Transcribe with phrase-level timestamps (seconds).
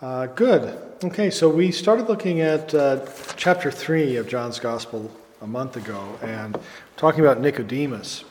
[0.00, 0.80] Uh, good.
[1.02, 3.04] Okay, so we started looking at uh,
[3.34, 5.10] chapter 3 of John's Gospel
[5.42, 6.56] a month ago and
[6.96, 8.22] talking about Nicodemus.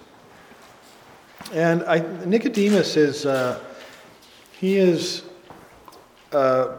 [1.51, 3.61] And I, Nicodemus is, uh,
[4.53, 5.23] he is
[6.31, 6.69] a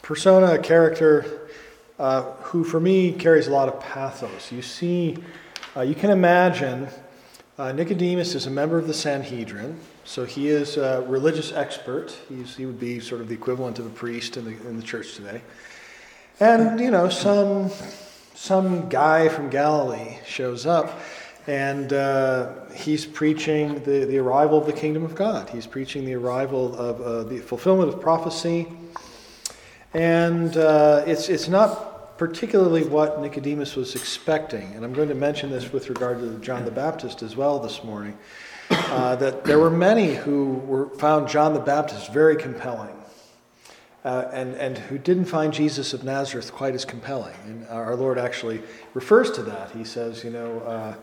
[0.00, 1.50] persona, a character
[1.98, 4.50] uh, who for me carries a lot of pathos.
[4.50, 5.18] You see,
[5.76, 6.88] uh, you can imagine
[7.58, 9.78] uh, Nicodemus is a member of the Sanhedrin.
[10.04, 12.16] So he is a religious expert.
[12.28, 14.82] He's, he would be sort of the equivalent of a priest in the, in the
[14.82, 15.42] church today.
[16.40, 17.70] And, you know, some,
[18.34, 21.00] some guy from Galilee shows up
[21.46, 25.50] and uh, he's preaching the, the arrival of the kingdom of God.
[25.50, 28.68] He's preaching the arrival of uh, the fulfillment of prophecy.
[29.94, 34.74] And uh, it's, it's not particularly what Nicodemus was expecting.
[34.74, 37.84] And I'm going to mention this with regard to John the Baptist as well this
[37.84, 38.16] morning
[38.72, 42.96] uh, that there were many who were, found John the Baptist very compelling.
[44.04, 47.36] Uh, and, and who didn't find Jesus of Nazareth quite as compelling.
[47.44, 48.60] And our Lord actually
[48.94, 49.70] refers to that.
[49.70, 50.94] He says, You know, uh,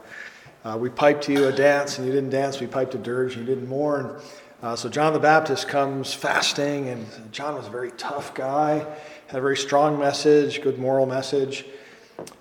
[0.66, 3.38] uh, we piped to you a dance and you didn't dance, we piped a dirge
[3.38, 4.20] and you didn't mourn.
[4.62, 8.80] Uh, so John the Baptist comes fasting, and John was a very tough guy,
[9.28, 11.66] had a very strong message, good moral message.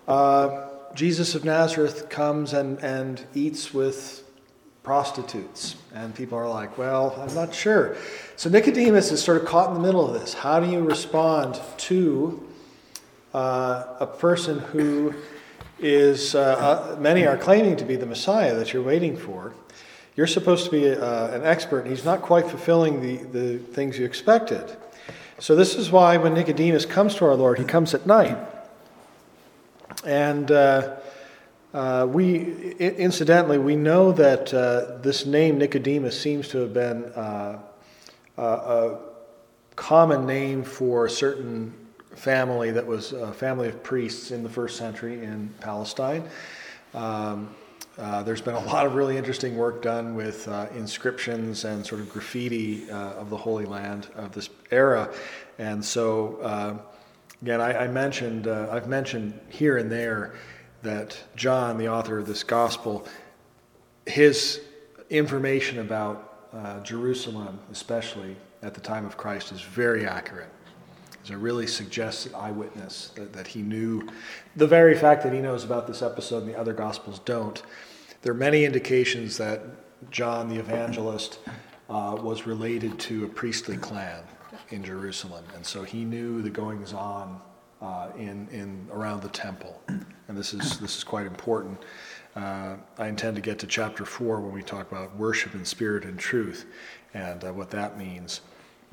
[0.09, 4.28] Uh, Jesus of Nazareth comes and, and eats with
[4.89, 5.77] prostitutes.
[5.95, 7.95] And people are like, well, I'm not sure.
[8.37, 10.33] So Nicodemus is sort of caught in the middle of this.
[10.33, 12.49] How do you respond to
[13.35, 15.13] uh, a person who
[15.79, 19.53] is, uh, uh, many are claiming to be the Messiah that you're waiting for?
[20.17, 23.99] You're supposed to be uh, an expert, and he's not quite fulfilling the, the things
[23.99, 24.75] you expected.
[25.39, 28.39] So, this is why when Nicodemus comes to our Lord, he comes at night.
[30.07, 30.97] And uh,
[31.79, 37.61] uh, we, incidentally, we know that uh, this name Nicodemus seems to have been uh,
[38.37, 38.97] a
[39.77, 41.73] common name for a certain
[42.17, 46.29] family that was a family of priests in the first century in Palestine.
[46.95, 47.55] Um,
[47.97, 52.01] uh, there's been a lot of really interesting work done with uh, inscriptions and sort
[52.01, 55.15] of graffiti uh, of the Holy Land of this era.
[55.59, 56.81] And so,
[57.41, 60.35] again, I, I mentioned, I've mentioned here and there
[60.83, 63.07] that John, the author of this gospel,
[64.07, 64.61] his
[65.11, 70.49] information about uh, Jerusalem, especially at the time of Christ, is very accurate.
[71.21, 74.09] It's a really suggested eyewitness that, that he knew.
[74.57, 77.63] The very fact that he knows about this episode and the other gospels don't,
[78.23, 79.61] there are many indications that
[80.11, 81.41] John the evangelist
[81.91, 84.23] uh, was related to a priestly clan
[84.71, 87.41] in Jerusalem, and so he knew the goings on
[87.81, 89.81] uh, in, in around the temple
[90.29, 91.79] and this is, this is quite important.
[92.37, 96.05] Uh, I intend to get to chapter 4 when we talk about worship in spirit
[96.05, 96.67] and truth
[97.15, 98.43] and uh, what that means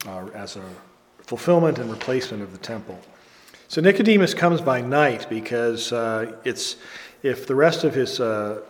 [0.08, 0.64] uh, as a
[1.20, 3.00] fulfillment and replacement of the temple.
[3.68, 6.78] So Nicodemus comes by night because uh, it's
[7.24, 8.62] if the rest of his uh,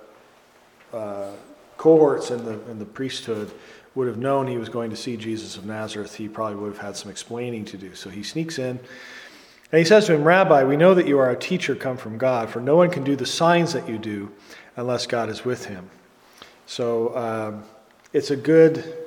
[1.78, 3.52] cohorts in the, in the priesthood
[3.94, 6.82] would have known he was going to see Jesus of Nazareth, he probably would have
[6.82, 7.94] had some explaining to do.
[7.96, 8.80] So he sneaks in
[9.76, 12.18] and he says to him, Rabbi, we know that you are a teacher come from
[12.18, 14.32] God, for no one can do the signs that you do
[14.78, 15.90] unless God is with him.
[16.66, 17.66] So um,
[18.14, 19.06] it's a good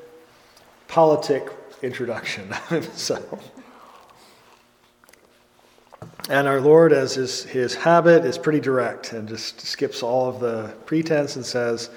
[0.86, 1.48] politic
[1.80, 2.52] introduction.
[2.92, 3.38] so.
[6.28, 10.38] And our Lord, as is his habit, is pretty direct and just skips all of
[10.38, 11.88] the pretense and says,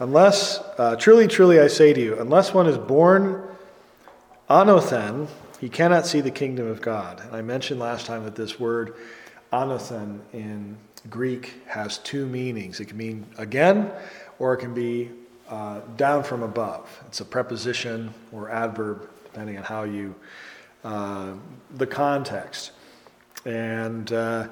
[0.00, 3.42] Unless, uh, truly, truly, I say to you, unless one is born
[4.50, 5.28] anothen,
[5.60, 7.20] he cannot see the kingdom of God.
[7.20, 8.94] And I mentioned last time that this word
[9.52, 10.76] anothen in
[11.10, 12.80] Greek has two meanings.
[12.80, 13.90] It can mean again,
[14.38, 15.10] or it can be
[15.48, 17.02] uh, down from above.
[17.06, 20.14] It's a preposition or adverb, depending on how you,
[20.84, 21.32] uh,
[21.74, 22.72] the context.
[23.44, 24.48] And uh,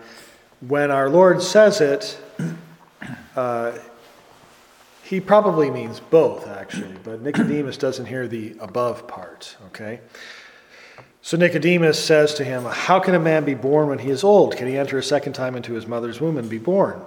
[0.67, 2.19] when our Lord says it,
[3.37, 3.73] uh,
[5.03, 10.00] he probably means both, actually, but Nicodemus doesn't hear the above part, okay?
[11.26, 14.56] So Nicodemus says to him, How can a man be born when he is old?
[14.56, 17.02] Can he enter a second time into his mother's womb and be born?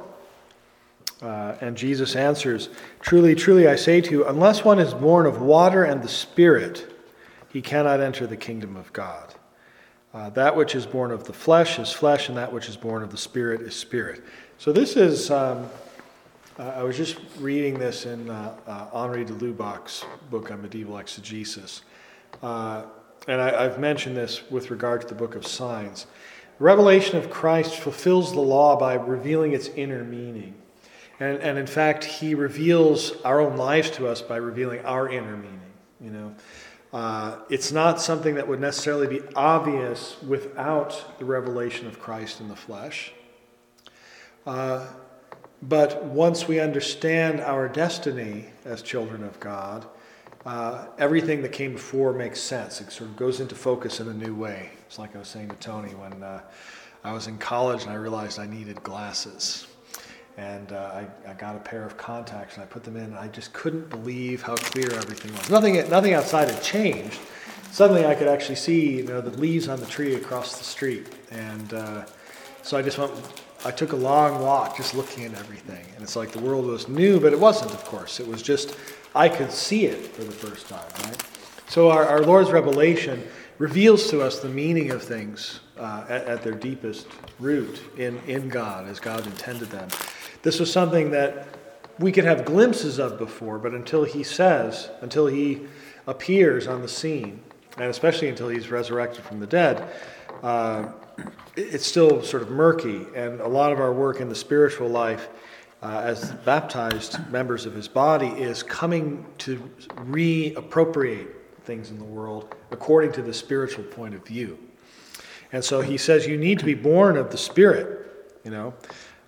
[1.21, 2.67] Uh, and Jesus answers,
[2.99, 6.93] Truly, truly, I say to you, unless one is born of water and the Spirit,
[7.47, 9.35] he cannot enter the kingdom of God.
[10.13, 13.03] Uh, that which is born of the flesh is flesh, and that which is born
[13.03, 14.21] of the Spirit is spirit.
[14.57, 15.65] So this is, um,
[16.59, 20.97] uh, I was just reading this in uh, uh, Henri de Lubac's book on medieval
[20.97, 21.83] exegesis.
[23.27, 26.07] And I, have mentioned this with regard to the book of signs.
[26.57, 30.55] Revelation of Christ fulfills the law by revealing its inner meaning.
[31.19, 35.37] And, and in fact, he reveals our own lives to us by revealing our inner
[35.37, 35.59] meaning.
[36.01, 36.35] You know,
[36.91, 42.47] Uh, it's not something that would necessarily be obvious without the revelation of Christ in
[42.47, 43.13] the flesh.
[44.47, 44.87] Uh,
[45.61, 49.85] but once we understand our destiny as children of God,
[50.45, 52.81] uh, everything that came before makes sense.
[52.81, 54.69] It sort of goes into focus in a new way.
[54.87, 56.41] It's like I was saying to Tony when uh,
[57.03, 59.67] I was in college and I realized I needed glasses.
[60.37, 60.91] And uh,
[61.25, 63.51] I, I, got a pair of contacts and I put them in, and I just
[63.51, 65.49] couldn't believe how clear everything was.
[65.49, 67.19] Nothing, nothing outside had changed.
[67.71, 71.07] Suddenly, I could actually see you know, the leaves on the tree across the street.
[71.29, 72.05] And uh,
[72.61, 73.11] so I just went,
[73.65, 75.85] I took a long walk just looking at everything.
[75.95, 78.19] And it's like the world was new, but it wasn't, of course.
[78.19, 78.77] It was just,
[79.13, 81.23] I could see it for the first time, right?
[81.67, 83.27] So our, our Lord's revelation
[83.57, 87.07] reveals to us the meaning of things uh, at, at, their deepest
[87.39, 89.89] root in, in God, as God intended them.
[90.41, 91.47] This was something that
[91.99, 95.67] we could have glimpses of before, but until He says, until He
[96.07, 97.41] appears on the scene,
[97.77, 99.89] and especially until He's resurrected from the dead,
[100.41, 100.87] uh,
[101.55, 103.05] it's still sort of murky.
[103.15, 105.29] And a lot of our work in the spiritual life
[105.81, 109.57] uh, as baptized members of His body is coming to
[109.95, 111.29] reappropriate
[111.63, 114.57] things in the world according to the spiritual point of view.
[115.51, 118.73] And so he says you need to be born of the Spirit, you know,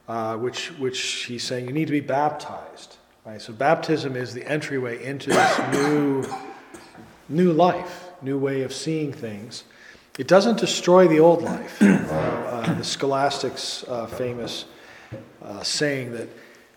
[0.07, 2.97] uh, which, which he's saying you need to be baptized.
[3.25, 3.41] Right?
[3.41, 6.25] So baptism is the entryway into this new,
[7.29, 9.63] new life, new way of seeing things.
[10.21, 11.81] It doesn't destroy the old life.
[12.61, 14.65] Uh, the scholastics' uh, famous
[15.41, 16.29] uh, saying that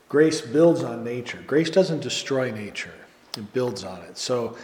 [0.09, 1.45] grace builds on nature.
[1.47, 2.95] Grace doesn't destroy nature,
[3.37, 4.17] it builds on it.
[4.17, 4.57] So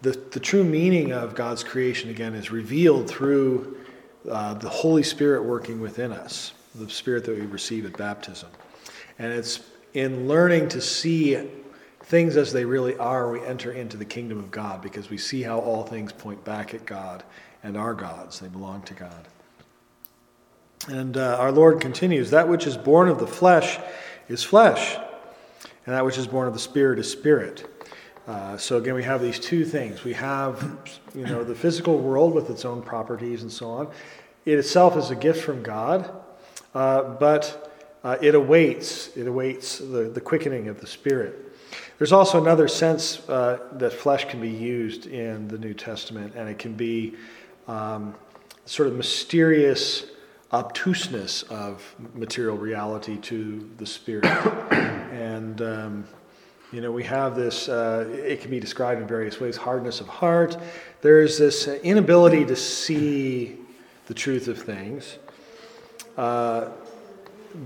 [0.00, 3.76] the, the true meaning of God's creation, again, is revealed through
[4.30, 8.48] uh, the Holy Spirit working within us, the Spirit that we receive at baptism.
[9.18, 9.60] And it's
[9.92, 11.50] in learning to see
[12.04, 15.42] things as they really are, we enter into the kingdom of God because we see
[15.42, 17.24] how all things point back at God
[17.62, 18.40] and are God's.
[18.40, 19.28] They belong to God.
[20.88, 23.78] And uh, our Lord continues that which is born of the flesh
[24.28, 24.96] is flesh,
[25.86, 27.68] and that which is born of the Spirit is spirit.
[28.26, 30.04] Uh, so again, we have these two things.
[30.04, 30.78] We have,
[31.14, 33.88] you know, the physical world with its own properties and so on.
[34.44, 36.10] It itself is a gift from God,
[36.74, 37.72] uh, but
[38.04, 39.16] uh, it awaits.
[39.16, 41.56] It awaits the, the quickening of the spirit.
[41.98, 46.48] There's also another sense uh, that flesh can be used in the New Testament, and
[46.48, 47.14] it can be
[47.68, 48.14] um,
[48.66, 50.06] sort of mysterious
[50.52, 51.82] obtuseness of
[52.14, 55.60] material reality to the spirit, and.
[55.62, 56.04] Um,
[56.72, 60.08] you know, we have this, uh, it can be described in various ways hardness of
[60.08, 60.56] heart.
[61.02, 63.58] There's this inability to see
[64.06, 65.18] the truth of things.
[66.16, 66.70] Uh,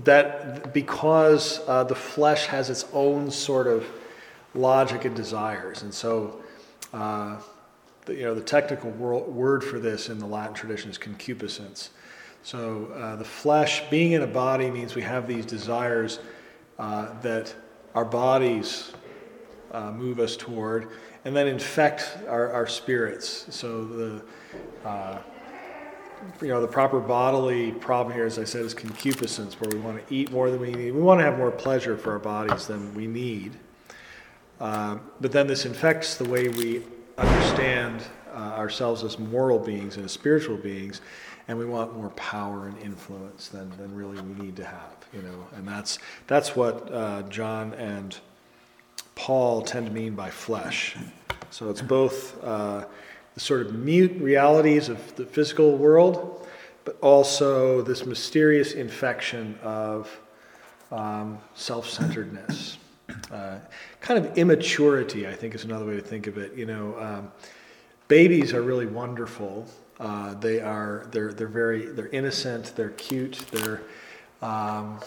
[0.03, 3.85] that because uh, the flesh has its own sort of
[4.53, 5.83] logic and desires.
[5.83, 6.41] And so,
[6.93, 7.37] uh,
[8.07, 11.91] the, you know, the technical word for this in the Latin tradition is concupiscence.
[12.41, 16.19] So, uh, the flesh being in a body means we have these desires
[16.79, 17.53] uh, that
[17.93, 18.93] our bodies
[19.71, 20.89] uh, move us toward,
[21.25, 23.47] and then infect our, our spirits.
[23.49, 24.21] So the
[24.85, 25.19] uh,
[26.41, 30.07] you know the proper bodily problem here, as I said, is concupiscence, where we want
[30.07, 30.91] to eat more than we need.
[30.91, 33.53] We want to have more pleasure for our bodies than we need.
[34.59, 36.83] Uh, but then this infects the way we
[37.17, 38.03] understand
[38.33, 41.01] uh, ourselves as moral beings and as spiritual beings,
[41.47, 45.21] and we want more power and influence than, than really we need to have, you
[45.21, 45.47] know.
[45.55, 48.17] And that's that's what uh, John and
[49.15, 50.95] Paul tend to mean by flesh.
[51.49, 52.85] So it's both uh,
[53.33, 56.47] the sort of mute realities of the physical world,
[56.85, 60.19] but also this mysterious infection of
[60.91, 62.77] um, self centeredness.
[63.31, 63.59] Uh,
[64.01, 66.53] kind of immaturity, I think, is another way to think of it.
[66.55, 67.31] You know, um,
[68.07, 69.67] babies are really wonderful.
[69.99, 72.73] Uh, they are they're they're very they're innocent.
[72.75, 73.45] They're cute.
[73.51, 73.81] They're
[74.41, 74.99] um,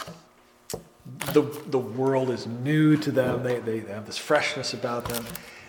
[1.32, 3.42] the, the world is new to them.
[3.42, 5.24] They, they have this freshness about them.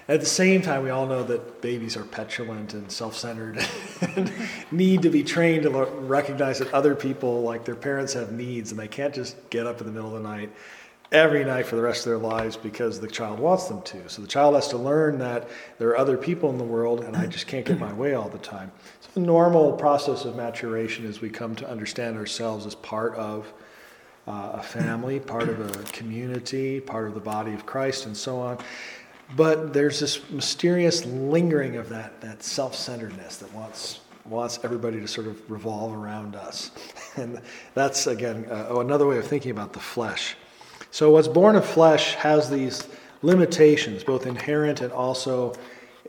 [0.07, 3.65] At the same time, we all know that babies are petulant and self centered
[4.01, 4.31] and
[4.71, 8.79] need to be trained to recognize that other people, like their parents, have needs and
[8.79, 10.51] they can't just get up in the middle of the night
[11.12, 14.08] every night for the rest of their lives because the child wants them to.
[14.08, 17.18] So the child has to learn that there are other people in the world and
[17.18, 18.72] I just can't get my way all the time.
[19.01, 23.51] So the normal process of maturation as we come to understand ourselves as part of
[24.27, 28.39] uh, a family, part of a community, part of the body of Christ, and so
[28.39, 28.60] on.
[29.36, 35.08] But there's this mysterious lingering of that, that self centeredness that wants, wants everybody to
[35.08, 36.72] sort of revolve around us.
[37.18, 37.41] And
[37.74, 40.38] that's, again, uh, oh, another way of thinking about the flesh.
[40.91, 42.88] So, what's born of flesh has these
[43.21, 45.53] limitations, both inherent and also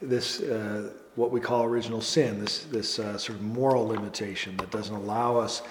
[0.00, 4.70] this uh, what we call original sin, this, this uh, sort of moral limitation that
[4.70, 5.62] doesn't allow us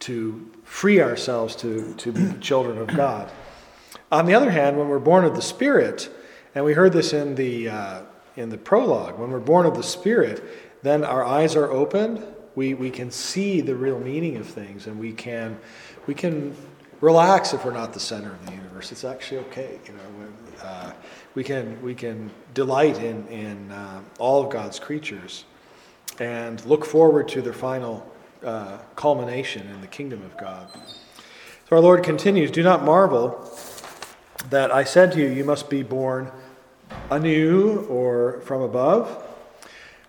[0.00, 3.30] to free ourselves to, to be children of God.
[4.10, 6.08] On the other hand, when we're born of the Spirit,
[6.54, 8.00] and we heard this in the, uh,
[8.36, 10.42] in the prologue, when we're born of the Spirit,
[10.82, 12.24] then our eyes are opened.
[12.54, 15.58] We, we can see the real meaning of things, and we can,
[16.06, 16.56] we can
[17.00, 18.92] relax if we're not the center of the universe.
[18.92, 19.78] It's actually okay.
[19.86, 20.92] You know, uh,
[21.34, 25.44] we can we can delight in in uh, all of God's creatures,
[26.18, 28.10] and look forward to their final
[28.44, 30.68] uh, culmination in the kingdom of God.
[31.68, 33.48] So our Lord continues: Do not marvel
[34.50, 36.30] that I said to you, you must be born
[37.10, 39.24] anew or from above.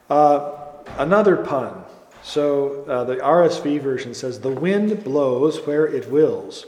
[0.09, 0.55] Uh,
[0.97, 1.83] another pun.
[2.23, 6.65] So uh, the RSV version says, The wind blows where it wills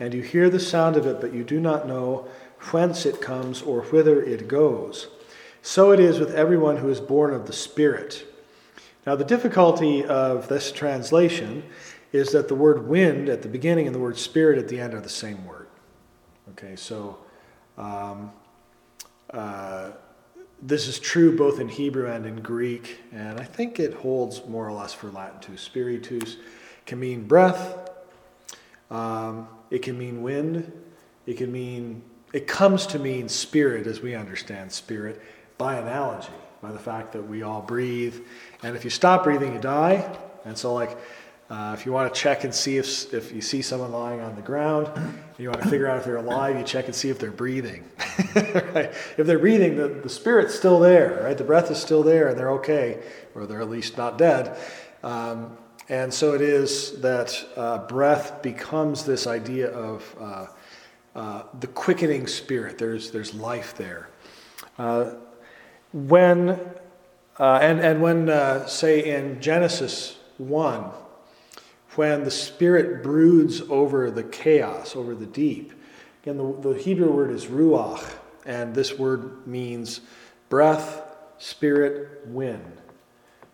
[0.00, 2.28] and you hear the sound of it, but you do not know
[2.70, 5.08] whence it comes or whither it goes.
[5.62, 8.24] So it is with everyone who is born of the Spirit.
[9.06, 11.64] Now, the difficulty of this translation
[12.12, 14.94] is that the word wind at the beginning and the word spirit at the end
[14.94, 15.66] are the same word.
[16.50, 17.18] Okay, so
[17.76, 18.32] um,
[19.30, 19.90] uh,
[20.60, 24.66] this is true both in Hebrew and in Greek, and I think it holds more
[24.66, 25.56] or less for Latin too.
[25.56, 26.36] Spiritus
[26.86, 27.90] can mean breath.
[28.90, 30.72] Um, it can mean wind.
[31.26, 35.22] It can mean, it comes to mean spirit as we understand spirit
[35.58, 38.16] by analogy, by the fact that we all breathe.
[38.62, 40.10] And if you stop breathing, you die.
[40.44, 40.96] And so, like,
[41.50, 44.36] uh, if you want to check and see if, if you see someone lying on
[44.36, 44.90] the ground,
[45.38, 47.88] you want to figure out if they're alive, you check and see if they're breathing.
[48.34, 48.92] right?
[49.16, 51.38] If they're breathing, the, the spirit's still there, right?
[51.38, 53.02] The breath is still there and they're okay,
[53.34, 54.58] or they're at least not dead.
[55.02, 55.56] Um,
[55.88, 60.46] and so it is that uh, breath becomes this idea of uh,
[61.16, 62.76] uh, the quickening spirit.
[62.76, 64.10] There's, there's life there.
[64.76, 65.14] Uh,
[65.94, 66.60] when,
[67.38, 70.84] uh, and, and when, uh, say, in Genesis 1,
[71.98, 75.72] when the spirit broods over the chaos, over the deep,
[76.22, 78.08] again, the, the Hebrew word is ruach,
[78.46, 80.02] and this word means
[80.48, 81.02] breath,
[81.38, 82.80] spirit, wind.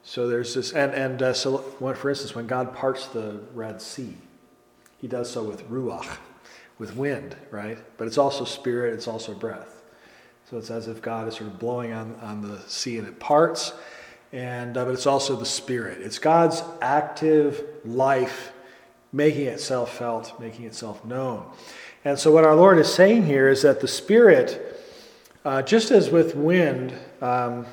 [0.03, 4.15] So there's this, and, and uh, so, for instance, when God parts the Red Sea,
[4.99, 6.19] he does so with ruach,
[6.79, 7.79] with wind, right?
[7.97, 9.81] But it's also spirit, it's also breath.
[10.51, 13.19] So it's as if God is sort of blowing on, on the sea and it
[13.19, 13.73] parts,
[14.35, 16.01] and, uh, but it's also the spirit.
[16.01, 18.53] It's God's active life
[19.13, 21.47] making itself felt, making itself known.
[22.05, 24.83] And so what our Lord is saying here is that the spirit,
[25.45, 27.65] uh, just as with wind, um,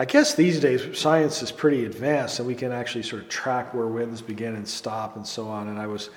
[0.00, 3.72] I guess these days science is pretty advanced and we can actually sort of track
[3.72, 5.68] where winds begin and stop and so on.
[5.68, 6.10] And I was,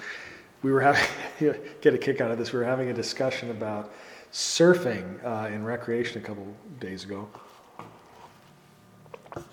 [0.64, 1.04] we were having,
[1.82, 3.94] get a kick out of this, we were having a discussion about
[4.34, 6.48] surfing uh, in recreation a couple
[6.80, 7.30] days ago.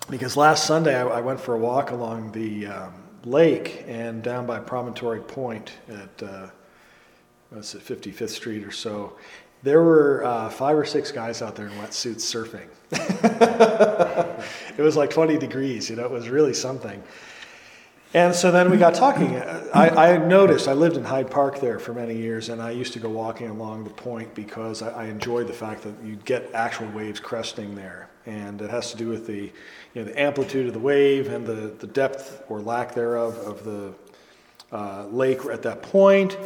[0.09, 2.93] Because last Sunday I, I went for a walk along the um,
[3.25, 6.47] lake and down by Promontory Point at, uh,
[7.49, 9.15] what's it, 55th Street or so.
[9.61, 12.67] There were uh, five or six guys out there in wetsuits surfing.
[14.77, 17.03] it was like 20 degrees, you know, it was really something.
[18.13, 19.37] And so then we got talking.
[19.37, 22.93] I, I, noticed, I lived in Hyde Park there for many years, and I used
[22.93, 26.49] to go walking along the point because I, I enjoyed the fact that you get
[26.55, 28.08] actual waves cresting there.
[28.29, 29.51] And it has to do with the,
[29.93, 33.63] you know, the amplitude of the wave and the, the depth or lack thereof of
[33.63, 33.93] the
[34.71, 36.37] uh, lake at that point,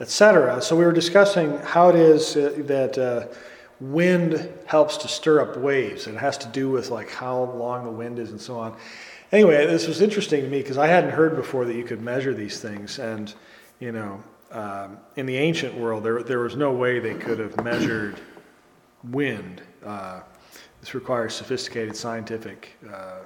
[0.00, 0.62] etc.
[0.62, 2.98] So we were discussing how it is uh, that.
[2.98, 3.34] Uh,
[3.80, 6.06] wind helps to stir up waves.
[6.06, 8.76] It has to do with like how long the wind is and so on.
[9.32, 12.32] Anyway, this was interesting to me because I hadn't heard before that you could measure
[12.32, 12.98] these things.
[12.98, 13.34] And,
[13.80, 17.62] you know, um, in the ancient world, there, there was no way they could have
[17.62, 18.20] measured
[19.10, 19.62] wind.
[19.84, 20.20] Uh,
[20.86, 23.18] this requires sophisticated scientific uh,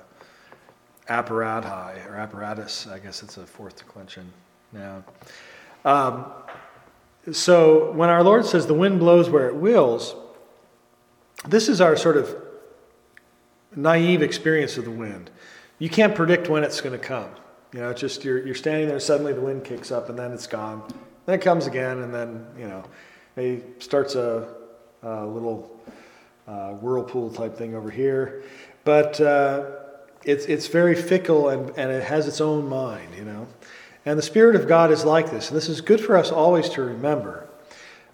[1.11, 2.87] apparati or apparatus.
[2.87, 4.33] I guess it's a fourth declension
[4.73, 5.05] now.
[5.85, 6.25] Um,
[7.33, 10.15] so when our Lord says the wind blows where it wills,
[11.49, 12.35] this is our sort of
[13.77, 15.31] naive experience of the wind.
[15.79, 17.29] You can't predict when it's going to come.
[17.75, 20.33] You know, it's just you're, you're standing there, suddenly the wind kicks up, and then
[20.33, 20.83] it's gone.
[21.27, 22.85] Then it comes again, and then, you know,
[23.37, 24.49] it starts a,
[25.03, 25.79] a little
[26.51, 28.43] uh, whirlpool type thing over here.
[28.85, 29.67] But uh,
[30.25, 33.47] it's, it's very fickle and, and it has its own mind, you know.
[34.05, 35.49] And the Spirit of God is like this.
[35.49, 37.49] And this is good for us always to remember.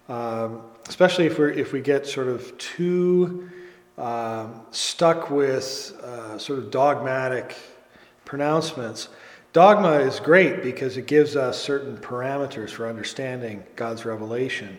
[0.07, 3.49] Um, especially if, we if we get sort of too
[3.97, 7.57] um, stuck with uh, sort of dogmatic
[8.23, 9.09] pronouncements.
[9.53, 14.77] Dogma is great because it gives us certain parameters for understanding God's revelation.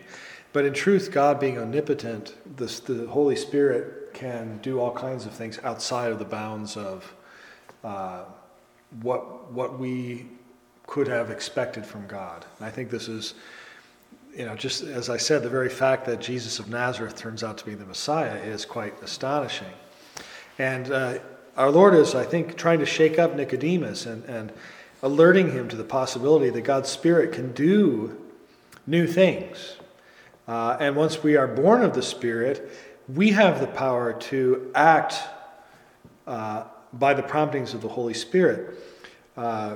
[0.51, 5.59] But in truth, God being omnipotent, the Holy Spirit can do all kinds of things
[5.63, 7.13] outside of the bounds of
[7.83, 8.23] uh,
[9.01, 10.25] what, what we
[10.87, 12.45] could have expected from God.
[12.57, 13.35] And I think this is,
[14.35, 17.59] you know, just as I said, the very fact that Jesus of Nazareth turns out
[17.59, 19.67] to be the Messiah is quite astonishing.
[20.57, 21.19] And uh,
[21.55, 24.51] our Lord is, I think, trying to shake up Nicodemus and, and
[25.03, 28.19] alerting him to the possibility that God's Spirit can do
[28.87, 29.75] new things.
[30.49, 32.71] Uh, and once we are born of the Spirit,
[33.07, 35.13] we have the power to act
[36.25, 36.63] uh,
[36.93, 38.73] by the promptings of the Holy Spirit.
[39.37, 39.75] Uh,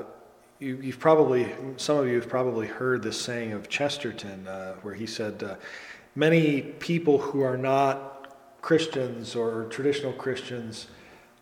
[0.60, 4.96] you, have probably, some of you have probably heard this saying of Chesterton, uh, where
[4.96, 5.56] he said, uh,
[6.16, 10.88] Many people who are not Christians or traditional Christians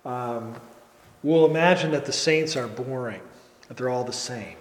[0.03, 0.59] um,
[1.23, 3.21] will imagine that the saints are boring,
[3.69, 4.57] that they're all the same.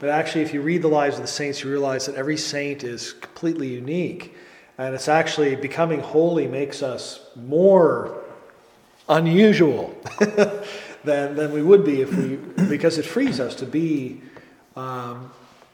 [0.00, 2.82] But actually, if you read the lives of the saints, you realize that every saint
[2.84, 4.34] is completely unique.
[4.78, 8.24] And it's actually becoming holy makes us more
[9.10, 9.94] unusual
[11.04, 14.22] than, than we would be if we, because it frees us to be
[14.74, 15.30] um,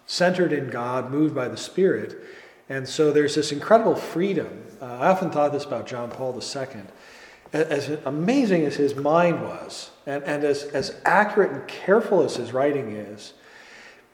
[0.07, 2.19] centered in God, moved by the Spirit.
[2.69, 4.65] And so there's this incredible freedom.
[4.83, 6.83] Uh, I often thought this about John Paul II.
[7.53, 12.53] As amazing as his mind was, and, and as, as accurate and careful as his
[12.53, 13.35] writing is,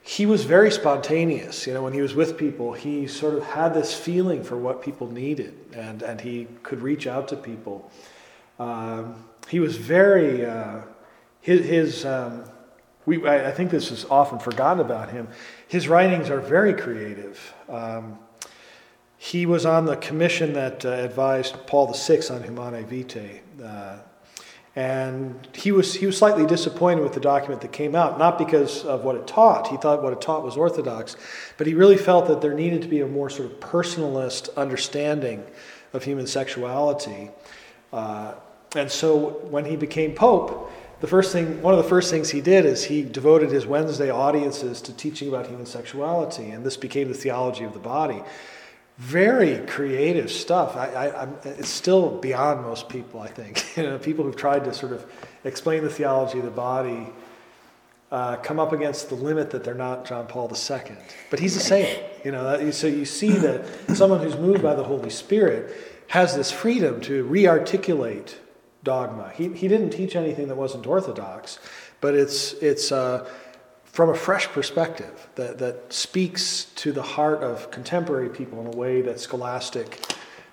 [0.03, 1.67] he was very spontaneous.
[1.67, 4.83] You know, when he was with people, he sort of had this feeling for what
[4.83, 7.91] people needed, and, and he could reach out to people.
[8.59, 10.83] Um, he was very, uh,
[11.41, 12.45] his, his um,
[13.07, 15.29] we, I, I, think this is often forgotten about him.
[15.69, 17.55] His writings are very creative.
[17.69, 18.19] Um,
[19.19, 23.41] he was on the commission that uh, advised Paul VI on Humanae Vitae.
[23.63, 23.99] Uh,
[24.75, 28.85] and he was, he was slightly disappointed with the document that came out, not because
[28.85, 29.69] of what it taught.
[29.69, 31.17] He thought what it taught was orthodox,
[31.59, 35.45] but he really felt that there needed to be a more sort of personalist understanding
[35.93, 37.31] of human sexuality.
[37.93, 38.33] Uh,
[38.75, 42.41] and so when he became pope, the first thing, one of the first things he
[42.41, 47.09] did is he devoted his Wednesday audiences to teaching about human sexuality, and this became
[47.09, 48.23] the theology of the body
[48.99, 50.77] very creative stuff.
[50.77, 53.65] I, I, it's still beyond most people, I think.
[53.77, 55.05] you know, people who've tried to sort of
[55.45, 57.09] explain the theology of the body
[58.11, 60.97] uh, come up against the limit that they're not John Paul II.
[61.31, 61.99] But he's a saint.
[62.25, 65.75] You know, so you see that someone who's moved by the Holy Spirit
[66.09, 68.39] has this freedom to re-articulate
[68.85, 69.33] dogma.
[69.35, 71.59] He, he didn't teach anything that wasn't orthodox,
[72.01, 72.93] but it's it's.
[72.93, 73.29] Uh,
[73.93, 78.77] from a fresh perspective that, that speaks to the heart of contemporary people in a
[78.77, 80.01] way that scholastic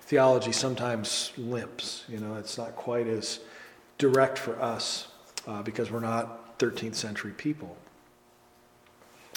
[0.02, 2.04] theology sometimes limps.
[2.10, 3.40] You know, it's not quite as
[3.98, 5.08] direct for us
[5.48, 7.78] uh, because we're not 13th century people.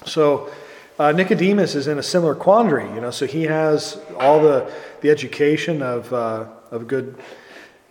[0.05, 0.51] So
[0.99, 2.93] uh, Nicodemus is in a similar quandary.
[2.95, 7.17] You know, so he has all the the education of uh, of good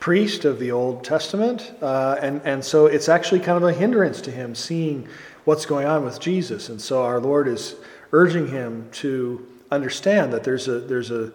[0.02, 4.20] priest of the Old Testament, uh, and and so it's actually kind of a hindrance
[4.22, 5.08] to him seeing
[5.46, 6.70] what's going on with Jesus.
[6.70, 7.76] And so our Lord is
[8.12, 11.32] urging him to understand that there's a, there's a,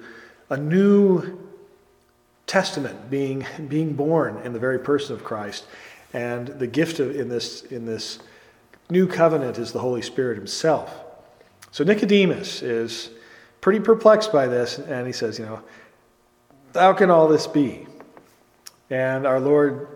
[0.50, 1.38] a new
[2.46, 5.66] testament being, being born in the very person of Christ.
[6.12, 8.20] And the gift of, in, this, in this
[8.88, 11.02] new covenant is the Holy Spirit himself.
[11.72, 13.10] So Nicodemus is
[13.60, 15.62] pretty perplexed by this, and he says, You know,
[16.74, 17.86] how can all this be?
[18.90, 19.88] And our Lord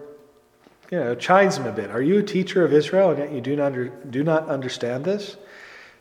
[0.91, 1.91] you know, chides him a bit.
[1.91, 5.05] Are you a teacher of Israel and yet you do not, under, do not understand
[5.05, 5.37] this?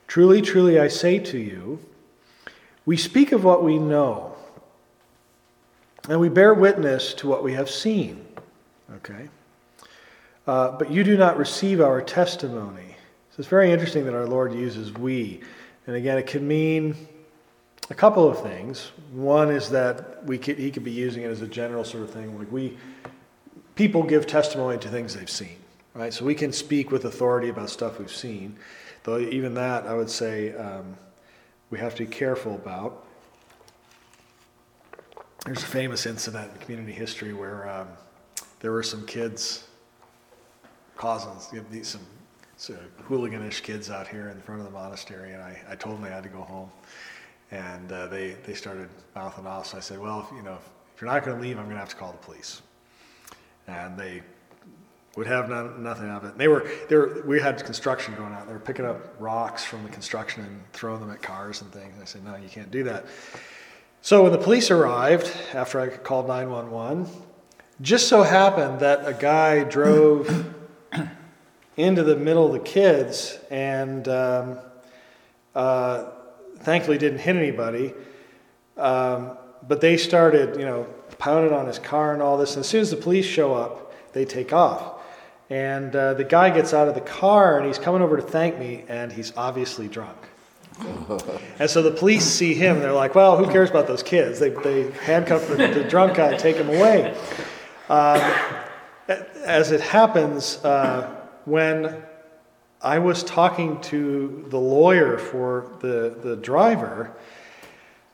[0.08, 1.80] Truly, truly, I say to you,
[2.86, 4.36] we speak of what we know,
[6.10, 8.26] and we bear witness to what we have seen.
[8.96, 9.30] Okay?
[10.48, 12.96] Uh, but you do not receive our testimony.
[13.30, 15.42] So it's very interesting that our Lord uses we.
[15.86, 16.96] And again, it can mean
[17.90, 18.92] a couple of things.
[19.12, 22.12] One is that we could, he could be using it as a general sort of
[22.12, 22.78] thing, like we
[23.76, 25.56] people give testimony to things they've seen,
[25.94, 26.14] right?
[26.14, 28.58] So we can speak with authority about stuff we've seen,
[29.04, 30.98] though even that I would say um,
[31.70, 33.06] we have to be careful about.
[35.46, 37.88] There's a famous incident in community history where um,
[38.60, 39.64] there were some kids
[41.62, 42.02] know, some,
[42.58, 46.04] some hooliganish kids out here in front of the monastery, and I, I told them
[46.04, 46.70] I had to go home.
[47.52, 51.02] And uh, they, they started mouthing off, so I said, well, if, you know, if
[51.02, 52.62] you're not going to leave, I'm going to have to call the police
[53.70, 54.22] and they
[55.16, 56.32] would have none, nothing of it.
[56.32, 58.48] And they were, they were, we had construction going on.
[58.48, 61.96] They were picking up rocks from the construction and throwing them at cars and things.
[62.02, 63.06] I said, no, you can't do that.
[64.02, 67.08] So when the police arrived, after I called 911,
[67.82, 70.54] just so happened that a guy drove
[71.78, 74.60] into the middle of the kids and um,
[75.54, 76.12] uh,
[76.62, 77.94] thankfully didn't hit anybody.
[78.78, 82.56] Um, but they started, you know, pounded on his car and all this.
[82.56, 85.02] And as soon as the police show up, they take off.
[85.50, 88.58] And uh, the guy gets out of the car and he's coming over to thank
[88.60, 90.18] me, and he's obviously drunk.
[91.60, 94.40] and so the police see him, they're like, well, who cares about those kids?
[94.40, 97.18] They, they handcuff the, the drunk guy and take him away.
[97.90, 98.22] Um,
[99.44, 102.04] as it happens, uh, when
[102.82, 107.14] I was talking to the lawyer for the, the driver,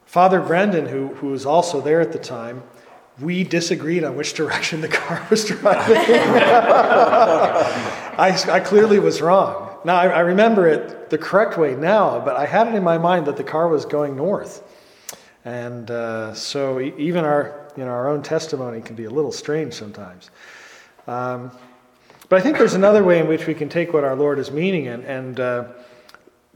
[0.05, 2.63] Father Brendan, who, who was also there at the time,
[3.19, 5.97] we disagreed on which direction the car was driving.
[8.17, 9.77] I, I clearly was wrong.
[9.85, 12.97] Now, I, I, remember it the correct way now, but I had it in my
[12.97, 14.63] mind that the car was going north.
[15.43, 19.75] And uh, so even our, you know, our own testimony can be a little strange
[19.75, 20.31] sometimes.
[21.05, 21.51] Um,
[22.29, 24.51] but I think there's another way in which we can take what our Lord is
[24.51, 24.87] meaning.
[24.87, 25.65] And, and uh,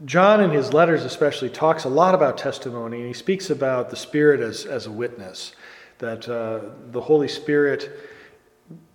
[0.04, 3.96] John, in his letters especially, talks a lot about testimony, and he speaks about the
[3.96, 5.54] Spirit as, as a witness
[5.98, 7.90] that uh, the Holy Spirit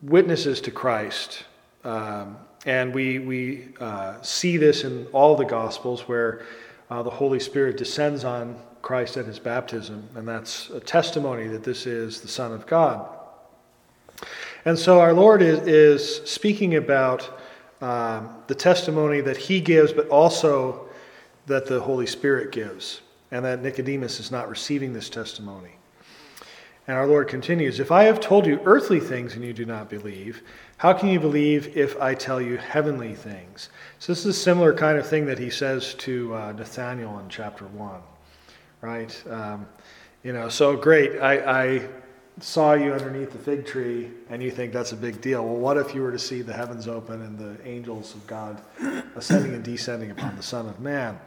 [0.02, 1.44] witnesses to Christ.
[1.84, 6.46] Um, and we, we uh, see this in all the Gospels where
[6.90, 11.64] uh, the Holy Spirit descends on Christ at his baptism, and that's a testimony that
[11.64, 13.15] this is the Son of God.
[14.66, 17.40] And so our Lord is, is speaking about
[17.82, 20.88] um, the testimony that he gives, but also
[21.46, 23.02] that the Holy Spirit gives,
[23.32, 25.72] and that Nicodemus is not receiving this testimony.
[26.88, 29.90] And our Lord continues If I have told you earthly things and you do not
[29.90, 30.44] believe,
[30.78, 33.70] how can you believe if I tell you heavenly things?
[34.00, 37.30] So, this is a similar kind of thing that he says to uh, Nathaniel in
[37.30, 38.02] chapter 1,
[38.82, 39.24] right?
[39.30, 39.66] Um,
[40.24, 41.20] you know, so great.
[41.20, 41.90] I, I
[42.40, 45.46] saw you underneath the fig tree and you think that's a big deal.
[45.46, 48.62] Well, what if you were to see the heavens open and the angels of God
[49.16, 51.18] ascending and descending upon the Son of Man?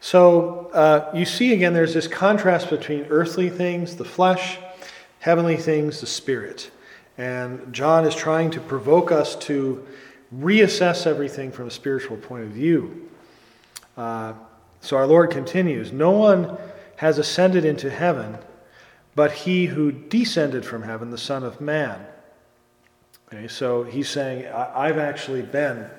[0.00, 4.58] So, uh, you see again, there's this contrast between earthly things, the flesh,
[5.20, 6.70] heavenly things, the spirit.
[7.16, 9.84] And John is trying to provoke us to
[10.36, 13.08] reassess everything from a spiritual point of view.
[13.96, 14.34] Uh,
[14.80, 16.56] so our Lord continues No one
[16.96, 18.38] has ascended into heaven
[19.18, 22.06] but he who descended from heaven, the Son of Man.
[23.26, 25.90] Okay, so he's saying, I've actually been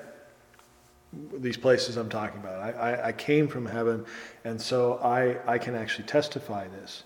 [1.34, 2.62] these places I'm talking about.
[2.62, 4.06] I, I, I, came from heaven,
[4.44, 7.04] and so I, I can actually testify this.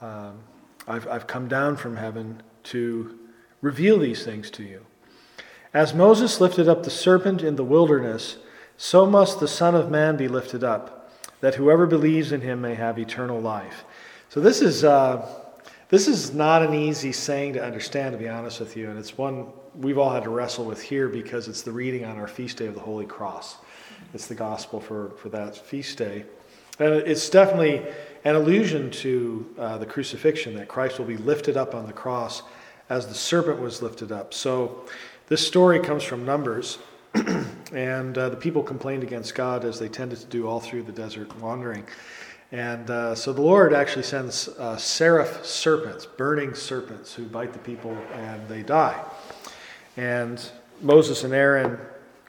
[0.00, 0.38] Um,
[0.86, 3.18] I've, I've come down from heaven to
[3.62, 4.86] reveal these things to you.
[5.74, 8.36] As Moses lifted up the serpent in the wilderness,
[8.76, 11.10] so must the Son of Man be lifted up,
[11.40, 13.84] that whoever believes in him may have eternal life.
[14.28, 15.26] So this is uh,
[15.88, 19.16] this is not an easy saying to understand, to be honest with you, and it's
[19.16, 22.56] one we've all had to wrestle with here because it's the reading on our feast
[22.56, 23.58] day of the Holy Cross.
[24.12, 26.24] It's the gospel for for that feast day,
[26.80, 27.86] and it's definitely
[28.24, 32.42] an allusion to uh, the crucifixion that Christ will be lifted up on the cross
[32.90, 34.34] as the serpent was lifted up.
[34.34, 34.84] So
[35.28, 36.78] this story comes from Numbers.
[37.72, 40.92] and uh, the people complained against God as they tended to do all through the
[40.92, 41.84] desert wandering.
[42.52, 47.58] And uh, so the Lord actually sends uh, seraph serpents, burning serpents, who bite the
[47.58, 49.02] people and they die.
[49.96, 50.40] And
[50.80, 51.78] Moses and Aaron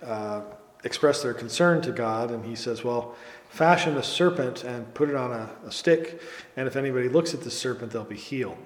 [0.03, 0.41] uh,
[0.84, 3.15] express their concern to God, and he says, Well,
[3.49, 6.21] fashion a serpent and put it on a, a stick,
[6.56, 8.58] and if anybody looks at the serpent, they'll be healed.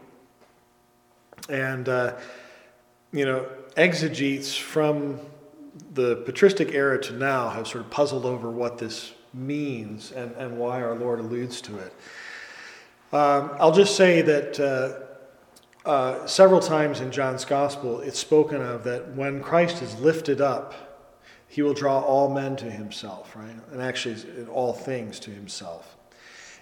[1.49, 2.17] And, uh,
[3.11, 5.19] you know, exegetes from
[5.93, 10.57] the patristic era to now have sort of puzzled over what this means and, and
[10.57, 11.93] why our Lord alludes to it.
[13.13, 18.83] Um, I'll just say that uh, uh, several times in John's Gospel, it's spoken of
[18.83, 20.73] that when Christ is lifted up,
[21.47, 23.55] he will draw all men to himself, right?
[23.71, 25.97] And actually, all things to himself.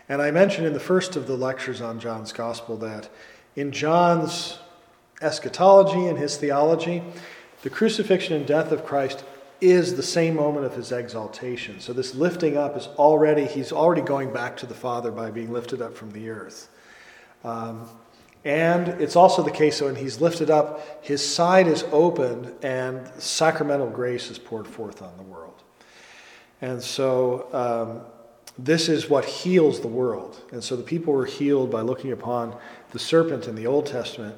[0.08, 3.10] And I mentioned in the first of the lectures on John's Gospel that
[3.55, 4.58] in John's
[5.21, 7.03] eschatology and his theology,
[7.62, 9.23] the crucifixion and death of Christ
[9.62, 11.80] is the same moment of his exaltation.
[11.80, 15.52] So this lifting up is already, he's already going back to the Father by being
[15.52, 16.69] lifted up from the earth.
[17.43, 17.89] Um,
[18.45, 23.06] and it's also the case that when he's lifted up, his side is opened and
[23.22, 25.62] sacramental grace is poured forth on the world.
[26.62, 28.02] And so um,
[28.58, 30.41] this is what heals the world.
[30.52, 32.56] And so the people were healed by looking upon
[32.91, 34.36] the serpent in the Old Testament.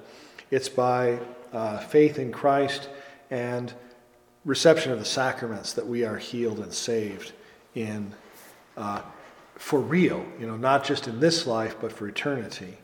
[0.49, 1.19] It's by
[1.53, 2.89] uh, faith in Christ
[3.29, 3.73] and
[4.45, 7.31] reception of the sacraments that we are healed and saved
[7.75, 8.13] in
[8.77, 9.01] uh,
[9.55, 12.77] for real, you know, not just in this life, but for eternity.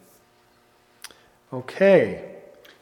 [1.52, 2.36] Okay.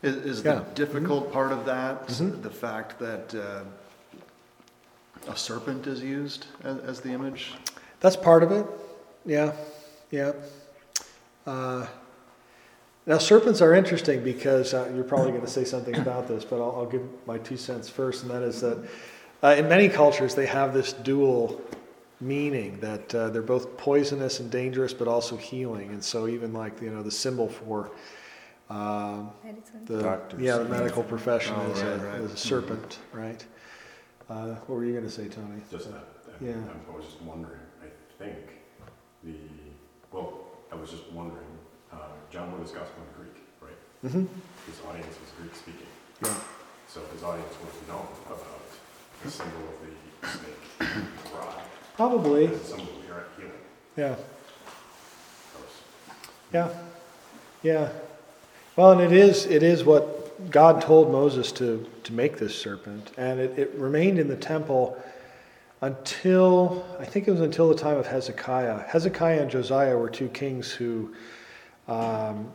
[0.04, 0.56] Is, is yeah.
[0.56, 1.34] the difficult mm-hmm.
[1.34, 2.42] part of that mm-hmm.
[2.42, 3.64] the fact that uh,
[5.32, 7.54] a serpent is used as, as, the image?
[8.02, 8.66] That's part of it.
[9.26, 9.54] Yeah,
[10.12, 10.34] yeah.
[11.48, 11.88] Uh,
[13.08, 16.56] Now, serpents are interesting because uh, you're probably going to say something about this, but
[16.56, 18.88] I'll, I'll, give my two cents first, and that is that
[19.44, 21.62] uh, in many cultures they have this dual
[22.20, 25.90] meaning that uh, they're both poisonous and dangerous, but also healing.
[25.92, 27.92] And so, even like you know, the symbol for
[28.70, 29.30] um,
[29.86, 30.42] the Doctors.
[30.42, 32.22] yeah the medical profession Oh, is, right, a, right.
[32.22, 33.46] is a serpent, right?
[34.28, 35.62] Uh, what were you going to say, Tony?
[35.70, 36.56] Just that, that- Yeah.
[36.92, 37.86] I was just wondering, I
[38.18, 38.36] think
[39.24, 39.36] the,
[40.12, 41.46] well, I was just wondering,
[42.36, 44.12] John wrote his gospel in Greek, right?
[44.12, 44.26] hmm
[44.70, 45.88] His audience was Greek speaking,
[46.22, 46.36] Yeah.
[46.90, 48.62] so his audience would have known about
[49.24, 51.00] the symbol of the snake
[51.34, 51.62] rod
[51.96, 52.48] Probably.
[52.48, 53.52] as a symbol of healing.
[53.96, 54.16] Yeah.
[56.54, 56.70] Yeah,
[57.64, 57.90] yeah.
[58.76, 63.12] Well, and it is it is what God told Moses to to make this serpent,
[63.18, 65.02] and it, it remained in the temple
[65.82, 68.80] until I think it was until the time of Hezekiah.
[68.88, 71.14] Hezekiah and Josiah were two kings who,
[71.88, 72.52] um,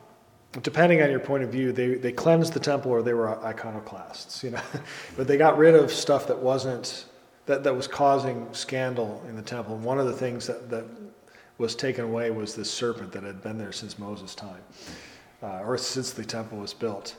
[0.62, 4.42] depending on your point of view, they they cleansed the temple or they were iconoclasts,
[4.42, 4.62] you know.
[5.16, 7.06] but they got rid of stuff that wasn't
[7.46, 9.76] that that was causing scandal in the temple.
[9.76, 10.84] And one of the things that that
[11.58, 14.62] was taken away was this serpent that had been there since Moses' time,
[15.42, 17.16] uh, or since the temple was built.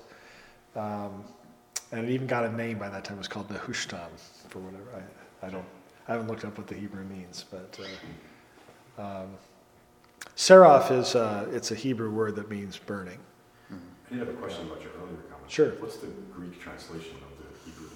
[0.75, 1.23] Um,
[1.91, 3.17] and it even got a name by that time.
[3.17, 4.07] It was called the Hushtan,
[4.49, 4.85] for whatever.
[5.41, 5.65] I, I don't.
[6.07, 7.79] I haven't looked up what the Hebrew means, but
[8.97, 9.27] uh, um,
[10.35, 13.19] seraph is uh, it's a Hebrew word that means burning.
[13.71, 13.75] I
[14.09, 15.49] did have a question about your earlier comment.
[15.49, 15.69] Sure.
[15.79, 17.89] What's the Greek translation of the Hebrew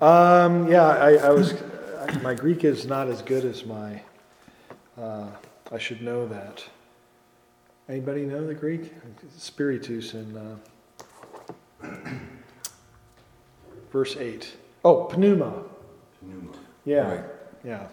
[0.00, 0.04] ruach?
[0.44, 1.54] Um, yeah, I, I was.
[1.98, 4.00] I, my Greek is not as good as my.
[4.96, 5.28] Uh,
[5.72, 6.64] I should know that.
[7.88, 8.92] Anybody know the Greek?
[9.36, 10.36] Spiritus in
[11.82, 11.88] uh,
[13.92, 14.54] verse eight.
[14.84, 15.64] Oh, pneuma.
[16.22, 16.52] Pneuma,
[16.84, 17.24] Yeah, Right.
[17.64, 17.86] yeah.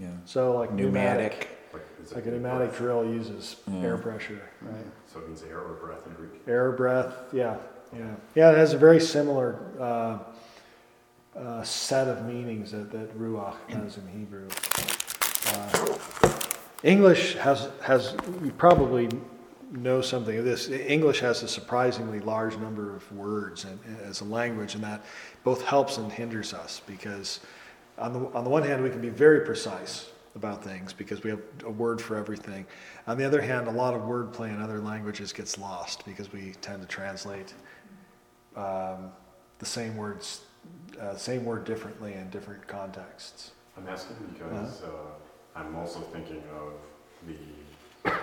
[0.00, 0.08] Yeah.
[0.24, 1.53] So like pneumatic, Pneumatic.
[1.74, 2.78] Like, is it like a pneumatic breath?
[2.78, 3.80] drill uses Yeah.
[3.82, 4.74] air pressure, right?
[5.12, 6.40] So it means air or breath in Greek?
[6.46, 7.56] Air breath, yeah,
[7.96, 8.50] yeah, yeah.
[8.50, 10.18] It has a very similar uh,
[11.38, 14.48] uh, set of meanings that, that ruach does in Hebrew.
[15.46, 15.98] Uh,
[16.82, 19.08] English has has you probably
[19.72, 20.68] know something of this.
[20.68, 25.02] English has a surprisingly large number of words and, as a language, and that
[25.42, 27.40] both helps and hinders us because
[27.98, 31.30] on the on the one hand we can be very precise about things because we
[31.30, 32.66] have a word for everything.
[33.06, 36.54] On the other hand, a lot of wordplay in other languages gets lost because we
[36.60, 37.54] tend to translate
[38.56, 39.12] um,
[39.58, 40.42] the same words,
[41.00, 43.52] uh, same word differently in different contexts.
[43.76, 44.88] I'm asking because uh,
[45.56, 46.72] I'm also thinking of
[47.26, 47.36] the,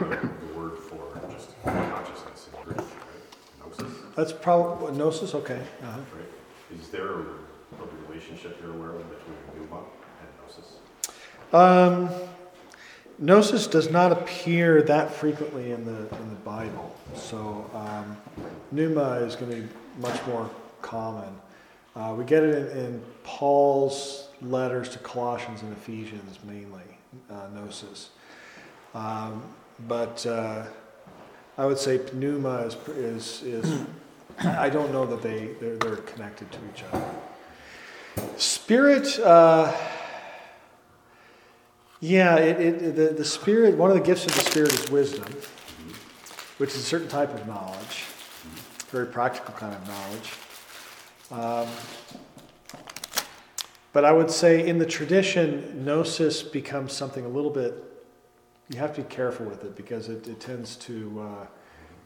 [0.05, 2.87] the, the word for just consciousness in Greek, right?
[3.59, 5.33] Gnosis, That's probably gnosis.
[5.35, 5.61] Okay.
[5.83, 5.99] Uh-huh.
[6.15, 6.79] right?
[6.79, 10.80] Is there a, a relationship you're aware of between pneuma and gnosis?
[11.53, 12.09] Um,
[13.19, 18.15] gnosis does not appear that frequently in the in the Bible, so um,
[18.71, 19.67] pneuma is going to be
[19.99, 20.49] much more
[20.81, 21.33] common.
[21.93, 26.83] Uh, we get it in, in Paul's letters to Colossians and Ephesians mainly,
[27.29, 28.11] uh, gnosis.
[28.95, 29.43] Um,
[29.89, 30.63] but uh,
[31.57, 33.85] I would say pneuma is is is.
[34.39, 37.05] I don't know that they they're, they're connected to each other.
[38.37, 39.19] Spirit.
[42.03, 45.31] Yeah, it, it, the, the Spirit, one of the gifts of the Spirit is wisdom,
[46.57, 48.05] which is a certain type of knowledge,
[48.89, 50.33] very practical kind of knowledge.
[51.29, 51.67] Um,
[53.93, 57.83] but I would say in the tradition, gnosis becomes something a little bit,
[58.69, 61.45] you have to be careful with it because it, it tends to uh,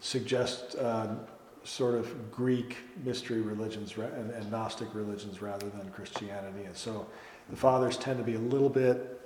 [0.01, 1.15] suggest uh,
[1.63, 6.65] sort of Greek mystery religions and, and Gnostic religions rather than Christianity.
[6.65, 7.07] And so
[7.49, 9.21] the fathers tend to be a little bit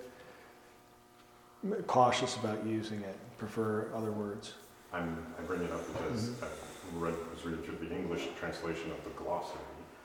[1.88, 4.54] cautious about using it, prefer other words.
[4.94, 6.48] I'm, I bring it up because I
[6.96, 9.60] read, was reading through the English translation of the glossary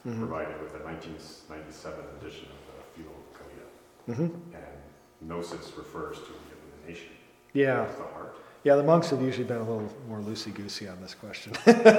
[0.06, 0.18] Mhm.
[0.18, 4.14] provided with the 1997 edition of the Philokalia.
[4.16, 4.82] hmm And
[5.22, 7.12] gnosis refers to illumination
[7.54, 8.36] Yeah, the heart.
[8.64, 8.76] yeah.
[8.76, 11.52] The monks have usually been a little more loosey goosey on this question.
[11.66, 11.92] well, that,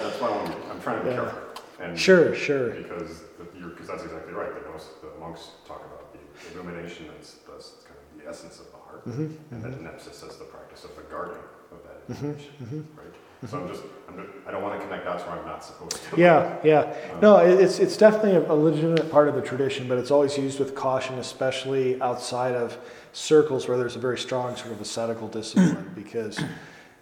[0.00, 1.16] that's why I'm, I'm trying to be Yeah.
[1.16, 1.40] careful.
[1.80, 2.70] And sure, sure.
[2.70, 3.44] Because the,
[3.84, 4.54] that's exactly right.
[4.54, 7.83] The, gnos, the monks talk about the illumination that's, that's kind of
[8.24, 11.36] the essence of the heart, hmm and then nepsis as the practice of the guarding
[11.72, 13.50] of that Mhm, illumination, right?
[13.50, 15.96] So I'm just, I'm, just- I don't want to connect dots where I'm not supposed
[16.10, 16.20] to.
[16.20, 16.80] Yeah, yeah.
[17.12, 20.36] Um, No, it's it's definitely a, a legitimate part of the tradition, but it's always
[20.38, 22.78] used with caution, especially outside of
[23.12, 26.38] circles where there's a very strong sort of ascetical discipline, because.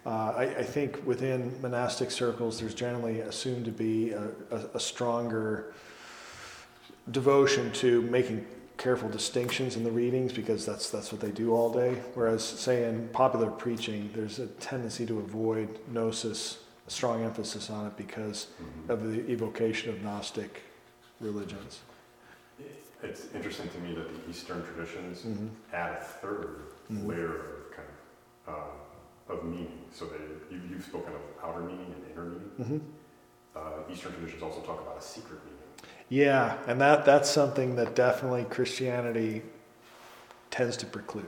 [0.05, 4.79] Uh, I, I think within monastic circles, there's generally assumed to be a, a, a
[4.79, 5.71] stronger
[7.11, 8.45] devotion to making
[8.77, 11.95] careful distinctions in the readings because that's that's what they do all day.
[12.15, 17.85] Whereas, say in popular preaching, there's a tendency to avoid gnosis, a strong emphasis on
[17.87, 18.89] it because Mhm.
[18.89, 20.61] of the evocation of Gnostic
[21.19, 21.81] religions.
[23.01, 25.47] It's interesting to me that the Eastern traditions Mm-hmm.
[25.73, 27.07] add a 3rd Mhm.
[27.07, 27.87] layer of kind
[28.47, 29.85] of uh, of meaning.
[29.91, 30.17] So they
[30.55, 32.51] you, you've spoken of outer meaning and inner meaning.
[32.59, 32.77] Mm-hmm.
[33.55, 35.52] Uh, Eastern traditions also talk about a secret meaning.
[36.13, 39.41] Yeah, and that that's something that definitely Christianity
[40.51, 41.25] tends to preclude.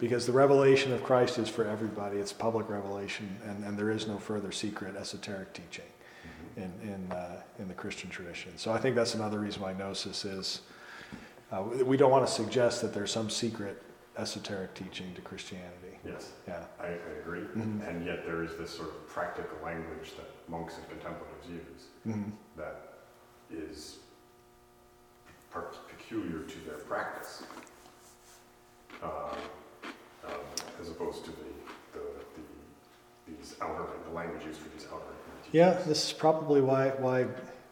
[0.00, 4.06] Because the revelation of Christ is for everybody, it's public revelation, and, and there is
[4.06, 5.84] no further secret esoteric teaching
[6.56, 8.56] in, in, uh, in the Christian tradition.
[8.56, 10.62] So I think that's another reason why Gnosis is.
[11.52, 13.82] Uh, we- don't want to suggest that there's some secret
[14.16, 15.98] esoteric teaching to Christianity.
[16.02, 16.64] Yes, Yeah.
[16.80, 17.40] I, I agree.
[17.54, 17.86] Mhm.
[17.86, 22.32] And yet there is this sort of practical language that monks and contemplatives use Mhm.
[22.56, 22.85] that
[23.50, 23.98] is
[25.50, 27.42] per- peculiar to their practice,
[29.02, 29.10] um,
[30.24, 30.30] um,
[30.80, 31.36] as opposed to the,
[31.92, 35.02] the, the these outer the language used for these outer.
[35.52, 37.26] Yeah, this is probably why, why,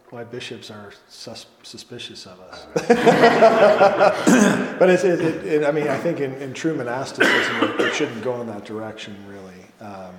[0.09, 2.65] why bishops are sus- suspicious of us.
[4.77, 8.21] But it's, it, it, it, I mean, I think in, in true monasticism, it, shouldn't
[8.23, 9.63] go in that direction, really.
[9.79, 10.11] Um, uh,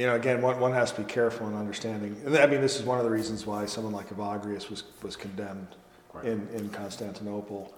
[0.00, 2.18] you know, again, one, one has to be careful in understanding.
[2.24, 5.14] And I mean, this is one of the reasons why someone like Evagrius was, was
[5.14, 5.76] condemned
[6.08, 6.24] Quite.
[6.24, 7.74] in, in Constantinople.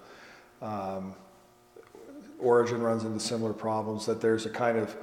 [0.61, 1.15] Um,
[2.39, 4.95] Origen runs into similar problems that there's a kind of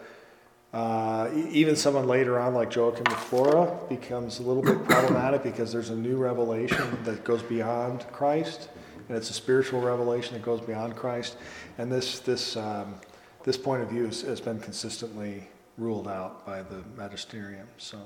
[0.73, 5.71] uh, even someone later on, like Joachim of Flora, becomes a little bit problematic because
[5.73, 8.71] there's a new revelation that goes beyond Christ,
[9.09, 11.37] and it's a spiritual revelation that goes beyond Christ.
[11.77, 12.95] And this this um,
[13.43, 15.49] this point of view has been consistently
[15.81, 17.67] ruled out by the magisterium.
[17.79, 17.99] So,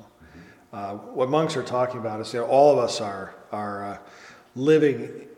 [0.73, 3.99] uh, what monks are talking about is, know, all of us are are uh,
[4.55, 5.29] living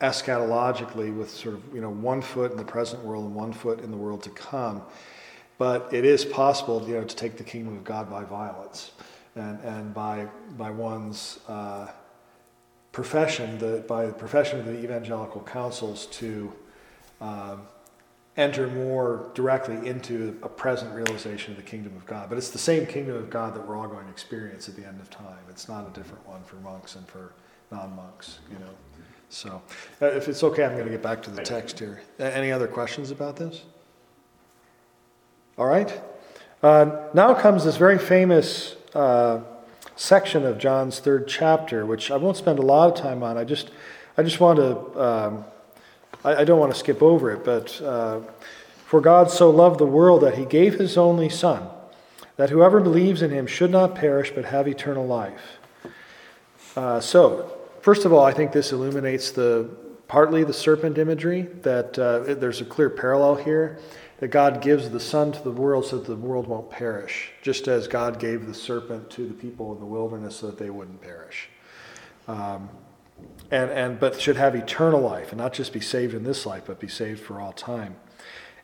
[0.00, 3.80] eschatologically with sort of you know one foot in the present world and one foot
[3.80, 4.82] in the world to come.
[5.56, 8.90] But it is possible, you know, to take the kingdom of God by violence,
[9.36, 10.26] and and by
[10.58, 11.88] by one's uh,
[12.90, 16.52] profession, the by the profession of the evangelical counsels to
[17.20, 17.62] um,
[18.36, 22.28] enter more directly into a present realization of the kingdom of God.
[22.28, 24.86] But it's the same kingdom of God that we're all going to experience at the
[24.86, 25.38] end of time.
[25.48, 27.32] It's not a different one for monks and for
[27.70, 28.70] non-monks, you know.
[29.28, 29.62] So,
[30.00, 32.02] uh, if it's okay, I'm going to get back to the text here.
[32.18, 33.62] Any other questions about this?
[35.58, 36.00] All right.
[36.62, 39.40] Uh, now comes this very famous uh,
[39.96, 43.36] section of John's third chapter, which I won't spend a lot of time on.
[43.36, 43.70] I just,
[44.16, 45.44] I just want to, um,
[46.24, 48.20] I, I don't want to skip over it, but uh,
[48.86, 51.68] for God so loved the world that he gave his only Son,
[52.36, 55.58] that whoever believes in him should not perish but have eternal life.
[56.76, 59.68] Uh, so, first of all, I think this illuminates the
[60.08, 63.78] partly the serpent imagery that uh, there's a clear parallel here
[64.18, 67.68] that God gives the Son to the world so that the world won't perish, just
[67.68, 71.00] as God gave the serpent to the people in the wilderness so that they wouldn't
[71.00, 71.48] perish.
[72.28, 72.68] Um,
[73.50, 76.64] and, and but should have eternal life and not just be saved in this life,
[76.66, 77.96] but be saved for all time.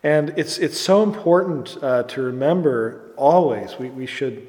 [0.03, 3.79] And it's it's so important uh, to remember always.
[3.79, 4.49] We, we should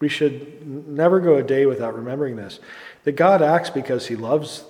[0.00, 2.60] we should never go a day without remembering this
[3.04, 4.64] that God acts because He loves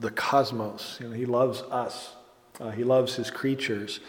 [0.00, 0.98] the cosmos.
[1.00, 2.14] You know, He loves us.
[2.60, 4.00] Uh, he loves His creatures,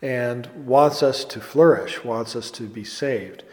[0.00, 2.02] and wants us to flourish.
[2.02, 3.44] Wants us to be saved.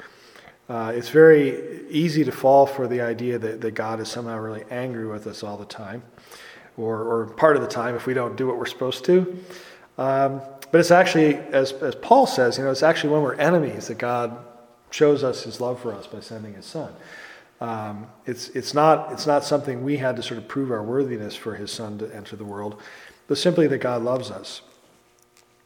[0.69, 4.63] Uh, it's very easy to fall for the idea that, that God is somehow really
[4.69, 6.03] angry with us all the time,
[6.77, 9.39] or, or part of the time if we don't do what we're supposed to.
[9.97, 13.87] Um, but it's actually, as, as Paul says, you know, it's actually when we're enemies
[13.87, 14.37] that God
[14.91, 16.93] shows us his love for us by sending his son.
[17.61, 21.35] Um, it's, it's, not, it's not something we had to sort of prove our worthiness
[21.35, 22.79] for his son to enter the world,
[23.27, 24.61] but simply that God loves us.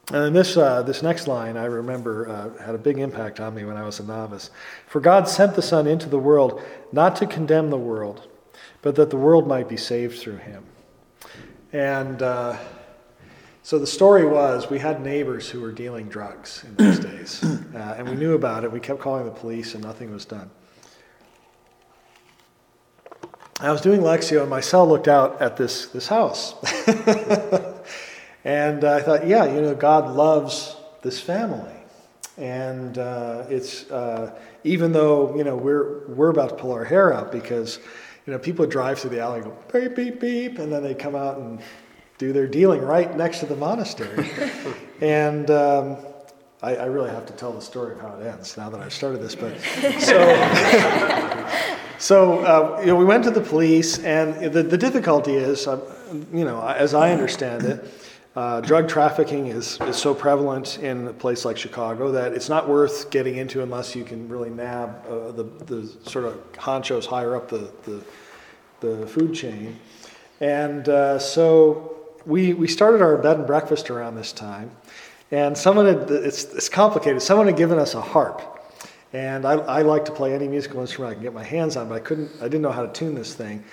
[0.09, 3.55] And then this, uh, this next line, I remember, uh, had a big impact on
[3.55, 4.49] me when I was a novice.
[4.87, 6.61] For God sent the Son into the world
[6.91, 8.27] not to condemn the world,
[8.81, 10.65] but that the world might be saved through him.
[11.71, 12.57] And uh,
[13.63, 17.41] so the story was we had neighbors who were dealing drugs in those days.
[17.41, 18.71] Uh, and we knew about it.
[18.73, 20.51] We kept calling the police, and nothing was done.
[23.61, 26.55] I was doing Lectio, and my cell looked out at this, this house.
[28.43, 31.71] and I thought, yeah, you know, God loves this family.
[32.37, 37.13] And uh, it's, uh, even though, you know, we're, we're about to pull our hair
[37.13, 37.79] out because,
[38.25, 40.95] you know, people drive through the alley and go beep, beep, beep, and then they
[40.95, 41.61] come out and
[42.17, 44.29] do their dealing right next to the monastery.
[45.01, 45.97] and um,
[46.61, 48.93] I, I, really have to tell the story of how it ends now that I've
[48.93, 49.35] started this.
[49.35, 49.59] But
[49.99, 50.19] so,
[51.99, 55.79] so uh, you know, we went to the police, and the, the difficulty is, uh,
[56.33, 57.85] you know, as I understand it,
[58.35, 62.67] uh, drug trafficking is, is so prevalent in a place like Chicago that it's not
[62.67, 67.35] worth getting into unless you can really nab uh, the, the sort of honchos higher
[67.35, 68.03] up the, the,
[68.79, 69.79] the food chain.
[70.41, 74.71] And uh, so we, we started our bed and breakfast around this time.
[75.29, 78.41] And someone had, it's, it's complicated, someone had given us a harp.
[79.13, 81.87] And I, I like to play any musical instrument I can get my hands on,
[81.87, 83.63] but I couldn't, I didn't know how to tune this thing.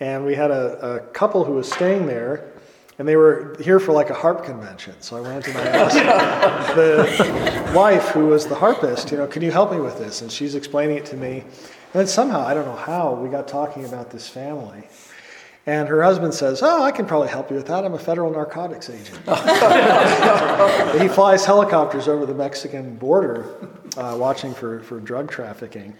[0.00, 2.52] And we had a, a couple who was staying there
[2.98, 4.94] and they were here for like a harp convention.
[5.00, 9.42] So I went and I asked the wife, who was the harpist, you know, can
[9.42, 10.20] you help me with this?
[10.20, 11.40] And she's explaining it to me.
[11.40, 14.82] And then somehow, I don't know how, we got talking about this family.
[15.64, 17.84] And her husband says, Oh, I can probably help you with that.
[17.84, 19.18] I'm a federal narcotics agent.
[21.00, 23.46] he flies helicopters over the Mexican border
[23.98, 25.94] uh, watching for, for drug trafficking.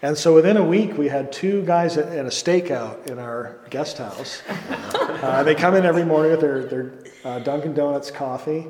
[0.00, 3.60] And so within a week, we had two guys at, at a stakeout in our
[3.70, 4.42] guest house.
[5.22, 6.92] Uh, they come in every morning with their, their
[7.24, 8.66] uh, Dunkin' Donuts coffee.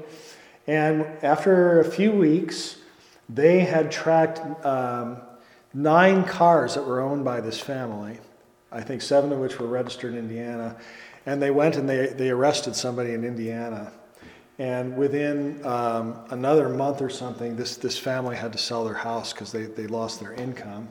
[0.67, 2.77] And after a few weeks,
[3.27, 5.17] they had tracked um,
[5.73, 8.19] nine cars that were owned by this family.
[8.71, 10.77] I think seven of which were registered in Indiana.
[11.25, 13.91] And they went and they, they arrested somebody in Indiana.
[14.63, 19.33] And within um, another month or something, this, this family had to sell their house
[19.33, 20.89] because they, they lost their income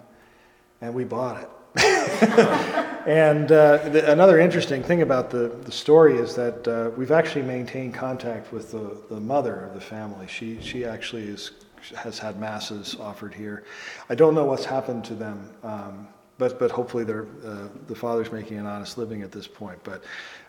[0.81, 1.49] and we bought it.
[3.07, 7.43] and uh, the, another interesting thing about the, the story is that uh, we've actually
[7.43, 10.27] maintained contact with the, the mother of the family.
[10.27, 11.51] She, she actually is,
[11.95, 13.63] has had masses offered here.
[14.09, 18.57] I don't know what's happened to them, um, but, but hopefully uh, the father's making
[18.57, 19.79] an honest living at this point.
[19.85, 20.03] But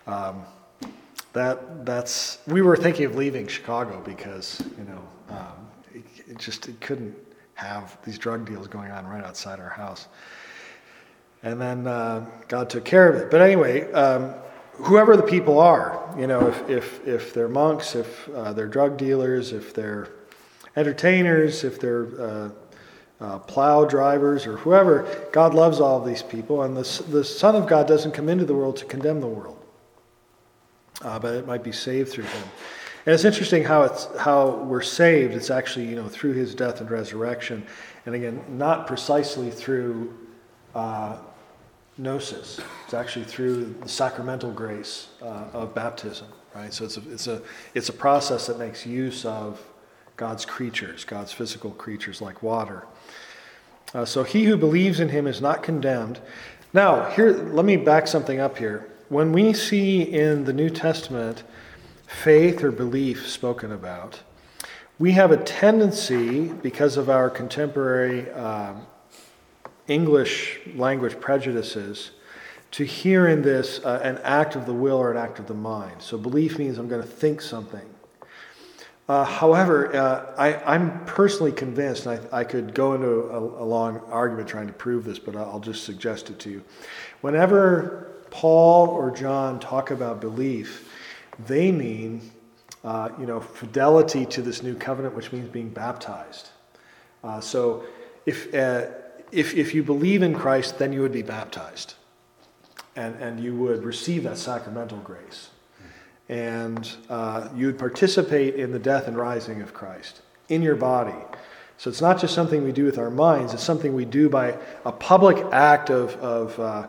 [0.09, 0.43] um,
[1.33, 6.69] that, that's, we were thinking of leaving Chicago because, you know, um, it, it just
[6.69, 7.15] it couldn't
[7.55, 10.09] have these drug deals going on right outside our house.
[11.43, 13.31] And then uh, God took care of it.
[13.31, 14.35] But anyway, um,
[14.75, 18.97] whoever the people are, you know, if, if, if they're monks, if uh, they're drug
[18.97, 20.09] dealers, if they're
[20.77, 22.51] entertainers, if they're uh,
[23.21, 26.63] uh plow drivers or whoever, God loves all of these people.
[26.63, 29.62] And the, the Son of God doesn't come into the world to condemn the world,
[31.01, 32.45] uh, but it might be saved through him.
[33.05, 35.35] And it's interesting how it's how we're saved.
[35.35, 37.67] It's actually you know through His death and resurrection,
[38.07, 40.17] and again not precisely through
[40.75, 41.17] uh,
[41.99, 42.61] gnosis.
[42.85, 46.73] It's actually through the sacramental grace uh, of baptism, right?
[46.73, 47.43] So it's a it's a
[47.75, 49.61] it's a process that makes use of
[50.17, 52.87] God's creatures, God's physical creatures like water.
[53.95, 56.21] Uh, so he who believes in Him is not condemned.
[56.73, 58.92] Now here, let me back something up here.
[59.13, 61.43] When we see in the New Testament
[62.07, 64.23] faith or belief spoken about,
[64.99, 68.87] we have a tendency, because of our contemporary um,
[69.87, 72.13] English language prejudices,
[72.71, 75.53] to hear in this uh, an act of the will or an act of the
[75.53, 76.01] mind.
[76.01, 77.87] So belief means I'm going to think something.
[79.11, 83.67] Uh, however, uh, I, am personally convinced, and I, I could go into a, a,
[83.67, 86.65] long argument trying to prove this, but I'll just suggest it to you.
[87.21, 90.91] Whenever Paul or John talk about belief,
[91.47, 92.33] they mean,
[92.83, 96.49] uh, you know, fidelity to this new covenant, which means being baptized.
[97.23, 97.85] Uh, so
[98.25, 98.87] if, uh,
[99.31, 101.95] if, if you believe in Christ, then you would be baptized.
[102.97, 105.51] And, and you would receive that sacramental grace.
[106.31, 111.19] And uh, you would participate in the death and rising of Christ in your body.
[111.77, 114.57] So it's not just something we do with our minds, it's something we do by
[114.87, 116.87] a public act of, of, uh,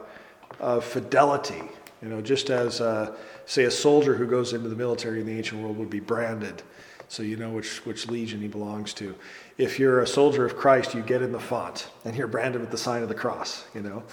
[0.64, 1.62] of fidelity.
[2.02, 5.38] You know, just as uh, say, a soldier who goes into the military in the
[5.38, 6.64] ancient world would be branded,
[7.08, 9.16] so you know which, which legion he belongs to.
[9.58, 12.72] If you're a soldier of Christ, you get in the font, and you're branded with
[12.72, 14.04] the sign of the cross, you know.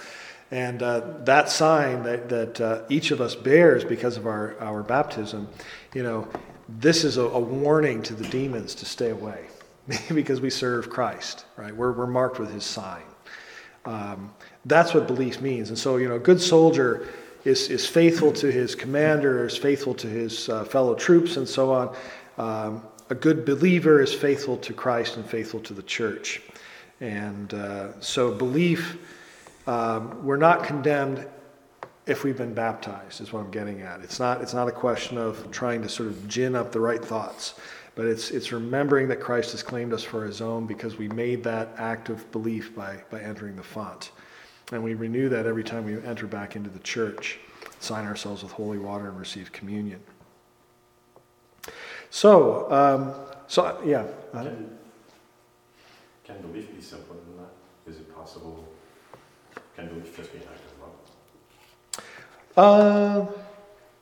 [0.51, 4.83] And uh, that sign that, that uh, each of us bears because of our, our
[4.83, 5.47] baptism,
[5.93, 6.27] you know,
[6.67, 9.47] this is a, a warning to the demons to stay away
[10.13, 11.75] because we serve Christ, right?
[11.75, 13.03] We're, we're marked with his sign.
[13.85, 14.33] Um,
[14.65, 15.69] that's what belief means.
[15.69, 17.07] And so, you know, a good soldier
[17.43, 21.71] is, is faithful to his commander, is faithful to his uh, fellow troops, and so
[21.71, 21.95] on.
[22.37, 26.41] Um, a good believer is faithful to Christ and faithful to the church.
[27.01, 28.97] And uh, so, belief,
[29.67, 31.27] um, we're not condemned
[32.07, 34.01] if we've been baptized, is what I'm getting at.
[34.01, 37.03] It's not, it's not a question of trying to sort of gin up the right
[37.03, 37.55] thoughts,
[37.95, 41.43] but it's, it's remembering that Christ has claimed us for his own because we made
[41.43, 44.11] that act of belief by, by entering the font.
[44.71, 47.39] And we renew that every time we enter back into the church,
[47.79, 49.99] sign ourselves with holy water, and receive communion.
[52.09, 53.13] So, um,
[53.47, 54.05] so yeah.
[54.31, 54.77] Can,
[56.23, 57.91] can belief be simpler than that?
[57.91, 58.65] Is it possible,
[59.75, 60.79] can belief just be an act of
[62.55, 63.27] love?
[63.27, 63.31] Uh,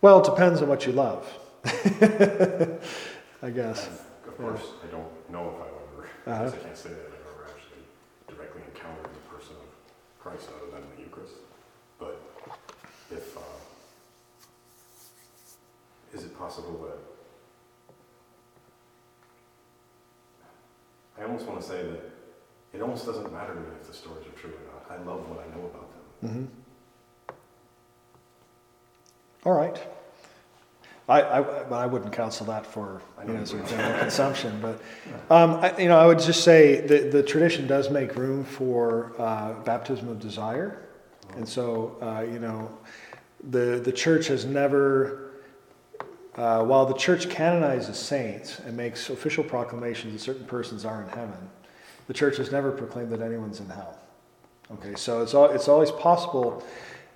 [0.02, 1.28] well, it depends on what you love.
[3.42, 3.88] I guess.
[3.88, 3.98] And
[4.28, 6.58] Of course, I don't know if I've ever, Uh-huh.
[6.58, 7.84] I can't say that I've ever actually
[8.28, 9.68] directly encountered the person of
[10.22, 11.36] Christ other than the Eucharist.
[12.00, 12.22] But
[13.12, 13.42] if, uh,
[16.14, 16.98] is it possible that,
[21.22, 22.02] I almost want to say that
[22.74, 24.86] it almost doesn't matter to me if the stories are true or not.
[25.00, 25.90] I love what I know about
[26.22, 26.30] them.
[26.30, 26.46] hmm
[29.50, 29.80] All right.
[31.10, 34.60] I, I, but I wouldn't counsel that for you know, sort of general consumption.
[34.62, 34.80] But
[35.30, 39.14] um, I, you know, I would just say the the tradition does make room for
[39.18, 40.88] uh, baptism of desire,
[41.36, 42.70] and so uh, you know,
[43.50, 45.26] the the church has never.
[46.36, 51.10] Uh, while the church canonizes saints and makes official proclamations that certain persons are in
[51.10, 51.50] heaven,
[52.08, 54.00] the church has never proclaimed that anyone's in hell.
[54.72, 56.64] Okay, so it's, al- it's always possible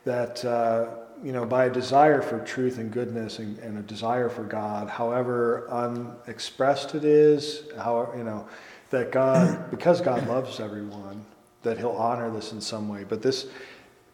[0.03, 0.87] that, uh,
[1.23, 4.89] you know, by a desire for truth and goodness and, and a desire for God,
[4.89, 8.47] however unexpressed it is, how, you know,
[8.89, 11.25] that God, because God loves everyone,
[11.63, 13.05] that he'll honor this in some way.
[13.05, 13.47] But this,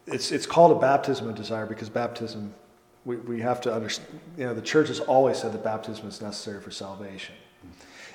[0.05, 2.53] it's, it's called a baptism of desire because baptism,
[3.05, 6.21] we, we have to understand, you know, the church has always said that baptism is
[6.21, 7.33] necessary for salvation.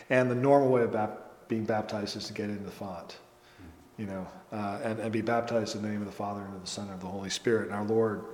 [0.08, 3.16] And the normal way of bap- being baptized is to get into the font
[3.96, 6.60] you know, uh, and, and be baptized in the name of the Father and of
[6.60, 7.66] the Son and of the Holy Spirit.
[7.66, 8.24] And our Lord,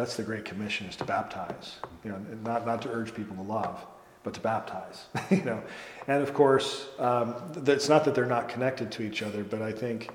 [0.00, 1.76] that's the Great Commission, is to baptize.
[2.04, 3.84] You know, not, not to urge people to love,
[4.22, 5.06] but to baptize.
[5.30, 5.62] you know,
[6.08, 7.34] and of course, um,
[7.66, 10.10] it's not that they're not connected to each other, but I think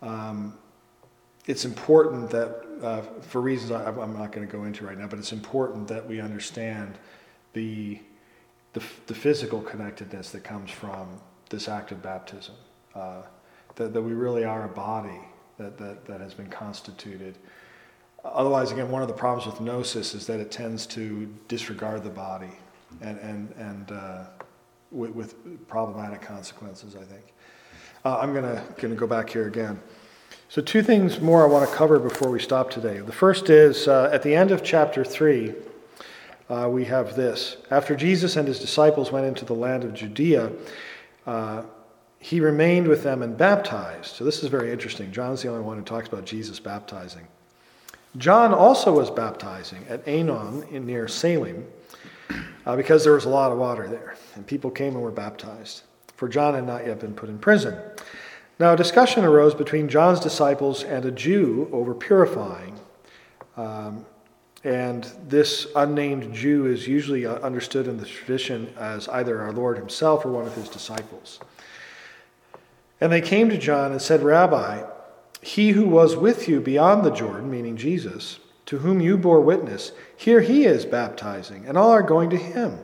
[0.00, 0.56] um,
[1.46, 5.08] it's important that, uh, for reasons I, I'm not going to go into right now,
[5.08, 6.96] but it's important that we understand
[7.52, 8.00] the,
[8.74, 11.08] the, the physical connectedness that comes from
[11.50, 12.54] this act of baptism.
[12.94, 13.22] Uh,
[13.74, 15.20] that, that we really are a body
[15.58, 17.36] that, that, that has been constituted.
[18.32, 22.10] Otherwise, again, one of the problems with gnosis is that it tends to disregard the
[22.10, 22.52] body
[23.00, 24.24] and, and, and uh,
[24.90, 27.32] with, with problematic consequences, I think.
[28.04, 28.44] Uh, I'm going
[28.76, 29.80] to go back here again.
[30.48, 33.00] So, two things more I want to cover before we stop today.
[33.00, 35.54] The first is uh, at the end of chapter 3,
[36.48, 37.56] uh, we have this.
[37.70, 40.52] After Jesus and his disciples went into the land of Judea,
[41.26, 41.62] uh,
[42.20, 44.14] he remained with them and baptized.
[44.14, 45.10] So this is very interesting.
[45.10, 47.26] John's the only one who talks about Jesus baptizing.
[48.18, 51.66] John also was baptizing at Aenon in near Salim
[52.64, 55.82] uh, because there was a lot of water there, and people came and were baptized.
[56.14, 57.78] For John had not yet been put in prison.
[58.58, 62.78] Now a discussion arose between John's disciples and a Jew over purifying.
[63.56, 64.06] Um,
[64.64, 69.76] and this unnamed Jew is usually uh, understood in the tradition as either our Lord
[69.76, 71.38] himself or one of his disciples.
[73.00, 74.82] And they came to John and said, Rabbi,
[75.46, 79.92] he who was with you beyond the Jordan, meaning Jesus, to whom you bore witness,
[80.16, 82.80] here he is baptizing, and all are going to him.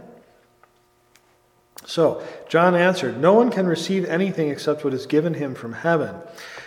[1.85, 6.15] So John answered, No one can receive anything except what is given him from heaven.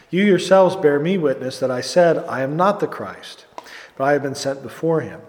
[0.09, 3.45] You yourselves bear me witness that I said, I am not the Christ,
[3.95, 5.21] but I have been sent before him.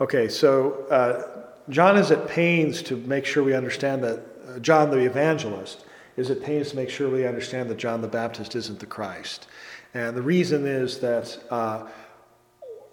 [0.00, 4.90] Okay, so uh, John is at pains to make sure we understand that uh, John
[4.90, 5.84] the evangelist
[6.18, 9.46] is it pains to make sure we understand that John the Baptist isn't the Christ.
[9.94, 11.86] And the reason is that uh,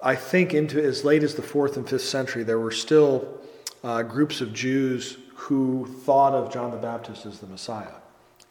[0.01, 3.41] I think into as late as the fourth and fifth century, there were still
[3.83, 7.95] uh, groups of Jews who thought of John the Baptist as the Messiah.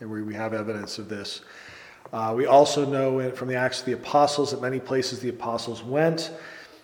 [0.00, 1.42] And we, we have evidence of this.
[2.12, 5.82] Uh, we also know from the Acts of the Apostles that many places the apostles
[5.82, 6.32] went.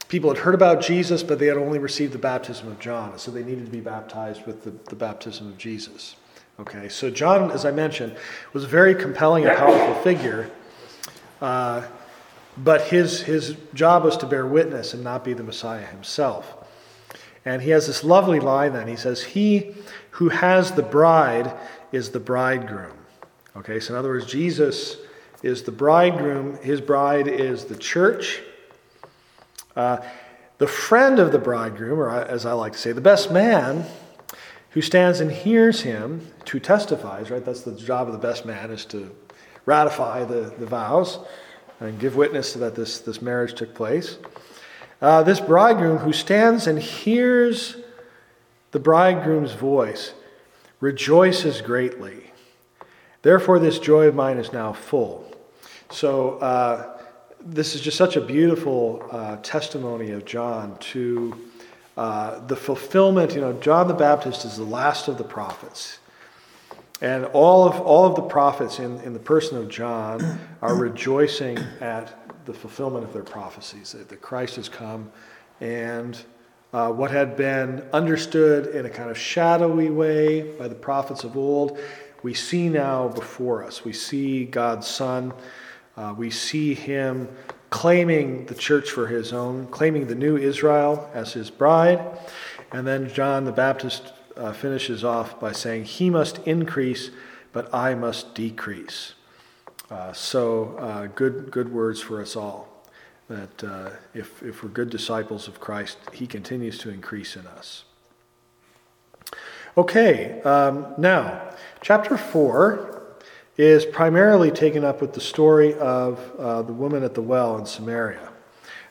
[0.09, 3.31] People had heard about Jesus, but they had only received the baptism of John, so
[3.31, 6.17] they needed to be baptized with the, the baptism of Jesus.
[6.61, 8.15] Okay, so John, as I mentioned,
[8.53, 10.51] was a very compelling and powerful figure,
[11.41, 11.83] uh,
[12.59, 16.69] but his, his job was to bear witness and not be the Messiah himself.
[17.47, 18.89] And he has this lovely line then.
[18.89, 19.75] He says, He
[20.11, 21.51] who has the bride
[21.93, 22.99] is the bridegroom.
[23.57, 24.99] Okay, so in other words, Jesus
[25.43, 28.43] is the bridegroom, his bride is the church.
[29.75, 29.97] Uh,
[30.59, 33.87] the friend of the bridegroom, or as I like to say, the best man,
[34.71, 37.45] who stands and hears him, who testifies, right?
[37.45, 39.15] That's the job of the best man, is to
[39.67, 41.19] ratify the, the vows
[41.81, 44.19] and give witness to that this, this marriage took place.
[45.01, 47.77] Uh, this bridegroom who stands and hears
[48.71, 50.13] the bridegroom's voice
[50.81, 52.33] rejoices greatly.
[53.23, 55.35] Therefore, this joy of mine is now full.
[55.91, 56.99] So, uh,
[57.43, 61.50] this is just such a beautiful uh, testimony of John to
[62.01, 63.35] uh, the fulfillment.
[63.35, 65.99] You know, John the Baptist is the last of the prophets.
[67.03, 71.59] And all of, all of the prophets in, in the person of John are rejoicing
[71.83, 75.13] at the fulfillment of their prophecies, that, that Christ has come
[75.61, 76.19] and
[76.73, 81.37] uh, what had been understood in a kind of shadowy way by the prophets of
[81.37, 81.79] old,
[82.23, 83.85] we see now before us.
[83.85, 85.35] We see God's Son.
[85.99, 87.29] Uh, we see him
[87.71, 92.05] claiming the church for his own, claiming the new Israel as his bride.
[92.73, 97.11] And then John the Baptist uh, finishes off by saying, He must increase,
[97.53, 99.15] but I must decrease.
[99.91, 102.69] Uh, so, uh, good, good words for us all
[103.29, 107.85] that uh, if, if we're good disciples of Christ, He continues to increase in us.
[109.77, 112.90] Okay, um, now, chapter 4
[113.61, 117.67] is primarily taken up with the story of uh, the woman at the well in
[117.67, 118.27] Samaria.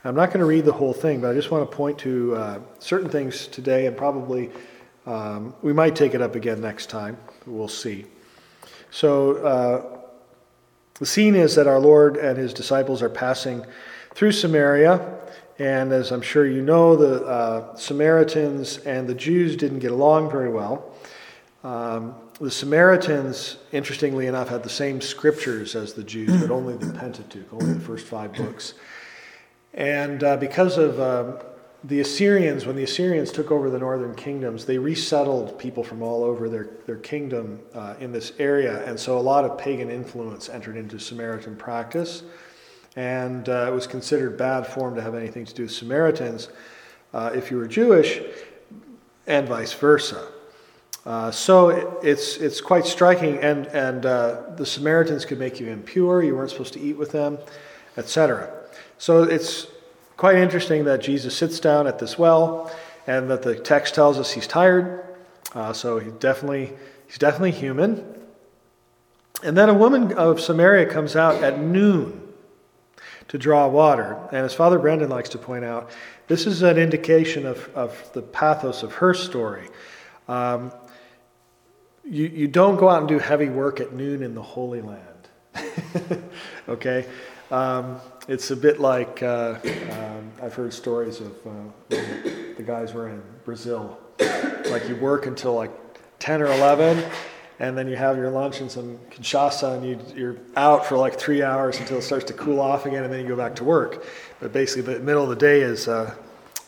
[0.03, 2.35] I'm not going to read the whole thing, but I just want to point to
[2.35, 4.51] uh, certain things today, and probably
[5.07, 7.17] um, we might take it up again next time.
[7.47, 8.05] We'll see.
[8.91, 9.99] So, uh,
[10.99, 13.65] the scene is that our Lord and his disciples are passing
[14.13, 15.17] through Samaria.
[15.57, 20.29] And as I'm sure you know, the uh, Samaritans and the Jews didn't get along
[20.29, 20.93] very well.
[21.63, 26.93] Um, the Samaritans, interestingly enough, had the same scriptures as the Jews, but only the
[26.93, 28.73] Pentateuch, only the first five books.
[29.73, 31.39] And uh, because of um,
[31.83, 36.23] the Assyrians, when the Assyrians took over the northern kingdoms, they resettled people from all
[36.23, 38.85] over their, their kingdom uh, in this area.
[38.85, 42.23] And so a lot of pagan influence entered into Samaritan practice
[42.95, 46.49] and uh, it was considered bad form to have anything to do with Samaritans
[47.13, 48.21] uh, if you were Jewish,
[49.27, 50.27] and vice versa.
[51.09, 55.65] Uh, so it, it's, it's quite striking, and, and uh, the Samaritans could make you
[55.65, 57.39] impure, you weren't supposed to eat with them,
[57.97, 58.53] etc.
[58.99, 59.65] So it's
[60.17, 62.71] quite interesting that Jesus sits down at this well,
[63.07, 65.03] and that the text tells us he's tired,
[65.55, 66.73] uh, so he definitely,
[67.07, 68.05] he's definitely human.
[69.43, 72.21] And then a woman of Samaria comes out at noon
[73.29, 74.15] to draw water.
[74.31, 75.89] And as Father Brendan likes to point out,
[76.27, 79.69] this is an indication of, of the pathos of her story.
[80.27, 80.71] Um,
[82.09, 86.23] you, you don't go out and do heavy work at noon in the Holy Land.
[86.69, 87.05] okay?
[87.51, 89.59] Um, it's a bit like uh,
[89.91, 91.51] um, I've heard stories of uh,
[91.89, 93.99] the guys were in Brazil.
[94.69, 95.71] Like you work until like
[96.19, 97.03] 10 or 11,
[97.59, 101.17] and then you have your lunch and some cachaça, and you, you're out for like
[101.17, 103.63] three hours until it starts to cool off again, and then you go back to
[103.63, 104.05] work.
[104.39, 106.13] But basically, the middle of the day is uh,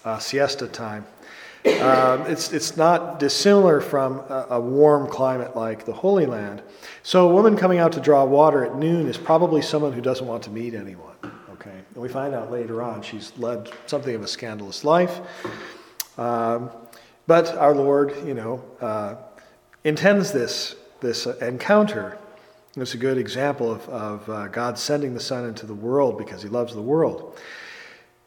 [0.03, 1.05] uh, siesta time.
[1.65, 6.63] Um, it's, it's not dissimilar from a, a, warm climate like the Holy Land.
[7.03, 10.25] So, a woman coming out to draw water at noon is probably someone who doesn't
[10.25, 11.15] want to meet anyone.
[11.53, 15.21] Okay, and we find out later on she's led something of a scandalous life.
[16.17, 16.71] Um,
[17.27, 19.15] but our Lord, you know, uh,
[19.83, 22.17] intends this this encounter.
[22.75, 26.41] It's a good example of, of uh, God sending the Son into the world because
[26.41, 27.37] he loves the world.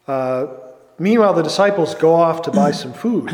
[0.06, 0.46] Uh,
[0.98, 3.30] meanwhile, the disciples go off to buy some food.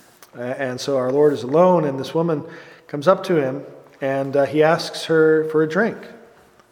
[0.34, 2.44] and so our Lord is alone, and this woman
[2.86, 3.64] comes up to him
[4.00, 5.96] and uh, he asks her for a drink.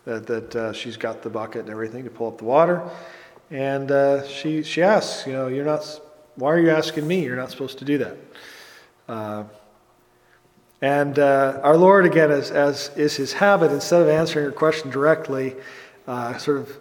[0.04, 2.82] That, that uh, she's got the bucket and everything to pull up the water.
[3.50, 6.00] And uh, she, she asks, You know, you're not,
[6.34, 7.24] why are you asking me?
[7.24, 8.16] You're not supposed to do that.
[9.08, 9.44] Uh,
[10.80, 14.90] and uh, our Lord, again, as, as is his habit, instead of answering her question
[14.90, 15.54] directly,
[16.08, 16.76] uh, sort of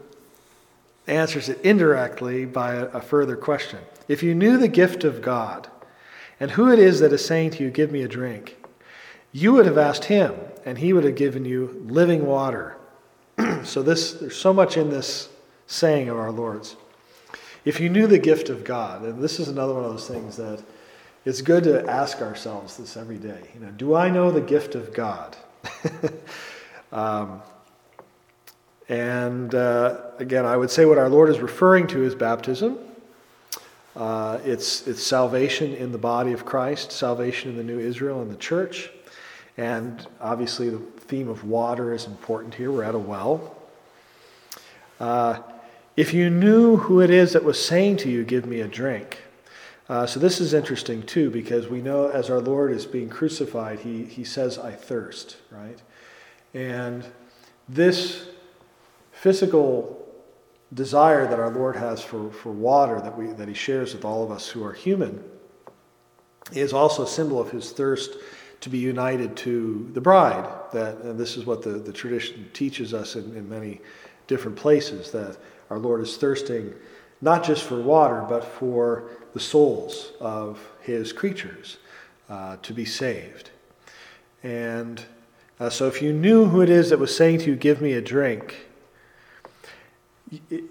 [1.08, 3.80] answers it indirectly by a, further question.
[4.08, 5.70] If you knew the gift of God
[6.40, 8.64] and who it is that is saying to you, Give me a drink,
[9.32, 10.36] you would have asked him,
[10.66, 12.78] and he would have given you living water.
[13.64, 15.30] so this, there's so much in this
[15.68, 16.76] saying of our Lord's.
[17.64, 20.38] If you knew the gift of God, and this is another one of those things
[20.38, 20.64] that
[21.26, 23.50] it's good to ask ourselves this every day.
[23.54, 25.38] You know, do I know the gift of God?
[26.92, 27.42] um,
[28.92, 32.78] and uh, again, I would say what our Lord is referring to is baptism.
[33.96, 38.30] Uh, it's, it's salvation in the body of Christ, salvation in the new Israel and
[38.30, 38.90] the church.
[39.56, 42.70] And obviously, the theme of water is important here.
[42.70, 43.56] We're at a well.
[45.00, 45.40] Uh,
[45.96, 49.20] if you knew who it is that was saying to you, Give me a drink,
[49.88, 53.80] uh, so this is interesting too, because we know as our Lord is being crucified,
[53.80, 55.80] he, he says, I thirst, right?
[56.54, 57.06] And
[57.70, 58.26] this
[59.22, 59.98] physical
[60.74, 64.24] desire that our Lord has for, for water that, we, that he shares with all
[64.24, 65.24] of us who are human
[66.52, 68.18] is also a symbol of his thirst
[68.62, 70.50] to be united to the bride.
[70.74, 73.82] That, and this is what the, the tradition teaches us in, in many
[74.26, 75.38] different places, that
[75.70, 76.74] our Lord is thirsting
[77.22, 81.78] not just for water, but for the souls of his creatures
[82.28, 83.52] uh, to be saved.
[84.42, 85.06] And
[85.62, 87.94] Uh, so if you knew who it is that was saying to you, Give me
[87.94, 88.71] a drink,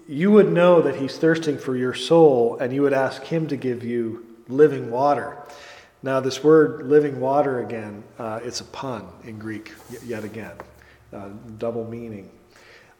[0.07, 3.55] you would know that he's thirsting for your soul, and you would ask him to
[3.55, 5.37] give you living water.
[6.03, 9.71] Now, this word living water again, uh, it's a pun in Greek,
[10.03, 10.53] yet again,
[11.13, 12.29] uh, double meaning.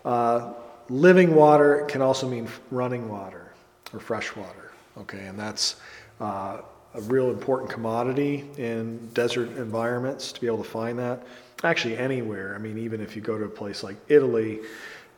[0.06, 0.54] Uh,
[0.90, 3.54] living water can also mean running water
[3.92, 5.78] or fresh water, okay, and that's
[6.20, 6.60] uh,
[6.94, 11.26] a real important commodity in desert environments to be able to find that.
[11.64, 12.56] Actually, anywhere.
[12.56, 14.60] I mean, even if you go to a place like Italy,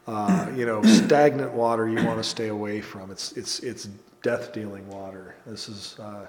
[0.07, 3.11] uh, you know, stagnant water you want to stay away from.
[3.11, 3.89] It's, it's, it's
[4.21, 5.35] death dealing water.
[5.45, 6.27] This is uh,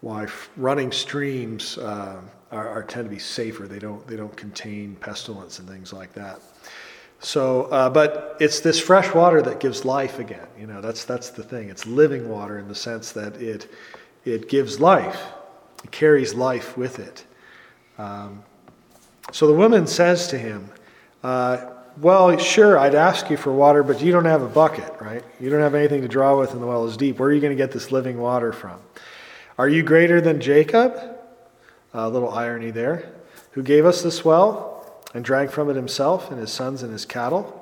[0.00, 0.26] why
[0.56, 2.20] running streams uh,
[2.50, 3.66] are, are, tend to be safer.
[3.68, 6.40] They don't, they don't contain pestilence and things like that.
[7.20, 10.46] So, uh, but it's this fresh water that gives life again.
[10.58, 11.68] You know, that's, that's the thing.
[11.68, 13.70] It's living water in the sense that it,
[14.24, 15.22] it gives life,
[15.84, 17.26] it carries life with it.
[17.98, 18.42] Um,
[19.32, 20.70] so the woman says to him,
[21.22, 21.66] uh,
[22.00, 25.22] well, sure, I'd ask you for water, but you don't have a bucket, right?
[25.38, 27.18] You don't have anything to draw with, and the well is deep.
[27.18, 28.80] Where are you going to get this living water from?
[29.58, 30.98] Are you greater than Jacob?
[31.92, 33.12] A little irony there.
[33.52, 37.04] Who gave us this well and drank from it himself and his sons and his
[37.04, 37.56] cattle?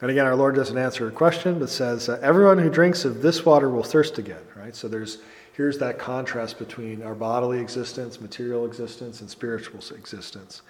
[0.00, 3.20] And again, our Lord doesn't answer her question, but says, uh, Everyone who drinks of
[3.20, 4.76] this water will thirst again, right?
[4.76, 5.18] So there's
[5.54, 10.62] here's that contrast between our bodily existence, material existence, and spiritual existence.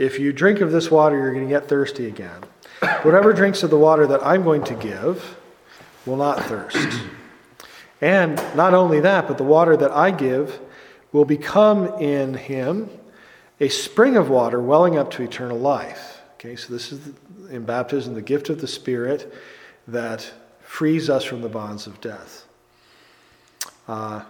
[0.00, 2.42] If you drink of this water, you're going to get thirsty again.
[3.02, 5.36] Whatever drinks of the water that I'm going to give
[6.06, 7.02] will not thirst.
[8.00, 10.58] And not only that, but the water that I give
[11.12, 12.88] will become in him
[13.60, 16.22] a spring of water welling up to eternal life.
[16.36, 17.10] Okay, so this is
[17.50, 19.30] in baptism the gift of the Spirit
[19.86, 20.32] that
[20.62, 22.46] frees us from the bonds of death.
[23.86, 24.22] Uh,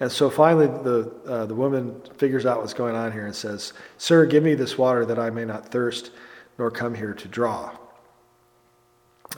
[0.00, 3.72] and so finally, the, uh, the woman figures out what's going on here and says,
[3.96, 6.10] Sir, give me this water that I may not thirst
[6.58, 7.76] nor come here to draw.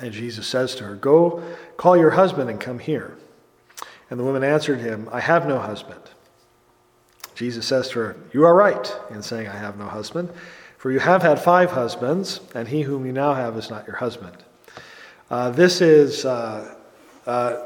[0.00, 1.42] And Jesus says to her, Go
[1.76, 3.16] call your husband and come here.
[4.08, 6.00] And the woman answered him, I have no husband.
[7.34, 10.30] Jesus says to her, You are right in saying, I have no husband,
[10.78, 13.96] for you have had five husbands, and he whom you now have is not your
[13.96, 14.36] husband.
[15.30, 16.24] Uh, this is.
[16.24, 16.74] Uh,
[17.26, 17.65] uh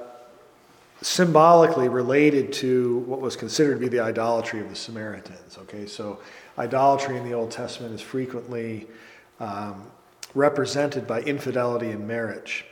[1.02, 5.56] symbolically related to what was considered to be the idolatry of the Samaritans.
[5.62, 6.18] Okay, so
[6.58, 8.86] idolatry in the Old Testament is frequently
[9.38, 9.86] um,
[10.34, 12.66] represented by infidelity in marriage.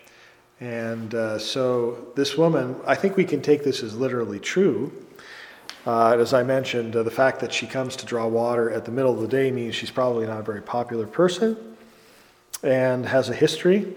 [0.61, 4.93] And uh, so this woman, I think we can take this as literally true.
[5.87, 8.91] Uh, as I mentioned, uh, the fact that she comes to draw water at the
[8.91, 11.57] middle of the day means she's probably not a very popular person
[12.63, 13.95] and has a history.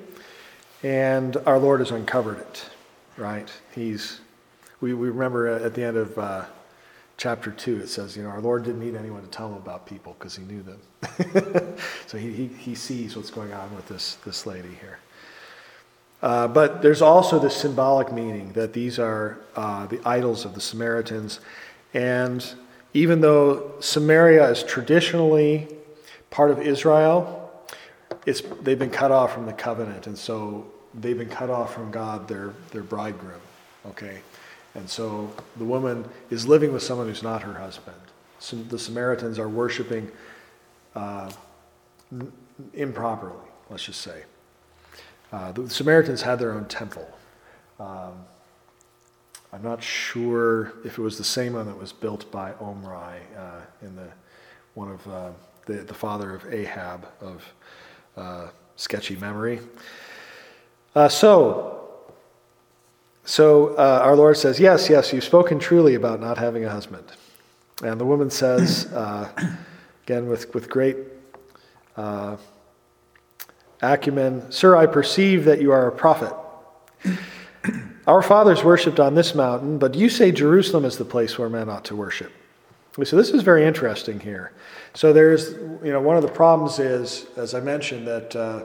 [0.84, 2.70] And our Lord has uncovered it
[3.18, 3.50] right?
[3.74, 4.21] He's,
[4.82, 6.46] we, we remember at the end of uh,
[7.16, 9.86] chapter 2, it says, you know, our Lord didn't need anyone to tell him about
[9.86, 11.78] people because he knew them.
[12.08, 14.98] so he, he, he sees what's going on with this, this lady here.
[16.24, 20.62] Uh, but there's also this symbolic meaning that these are uh, the idols of the
[20.62, 21.40] Samaritans.
[21.94, 22.46] And
[22.94, 25.68] even though Samaria is traditionally
[26.32, 27.38] part of Israel,
[28.26, 30.08] it's, they've been cut off from the covenant.
[30.08, 33.42] And so they've been cut off from God, their, their bridegroom.
[33.88, 34.22] Okay?
[34.76, 37.98] And so the woman is living with someone who's not her husband.
[38.40, 40.12] So the Samaritans are worshiping
[40.96, 41.30] uh,
[42.74, 44.24] improperly, let's just say.
[45.32, 47.08] Uh, the Samaritans had their own temple.
[47.80, 48.26] Um,
[49.54, 53.62] I'm not sure if it was the same one that was built by Omri uh,
[53.82, 54.08] in the
[54.74, 55.30] one of uh,
[55.66, 57.54] the, the father of Ahab of
[58.16, 59.60] uh, sketchy memory.
[60.96, 61.81] Uh, so,
[63.24, 67.06] so uh, our Lord says, Yes, yes, you've spoken truly about not having a husband.
[67.84, 69.30] And the woman says, uh,
[70.04, 70.98] again with, with great
[71.96, 72.38] uh,
[73.82, 76.34] acumen, Sir, I perceive that you are a prophet.
[78.08, 81.70] Our fathers worshipped on this mountain, but you say Jerusalem is the place where men
[81.70, 82.32] ought to worship.
[83.04, 84.52] So this is very interesting here.
[84.94, 85.54] So there's,
[85.84, 88.64] you know, one of the problems is, as I mentioned, that uh,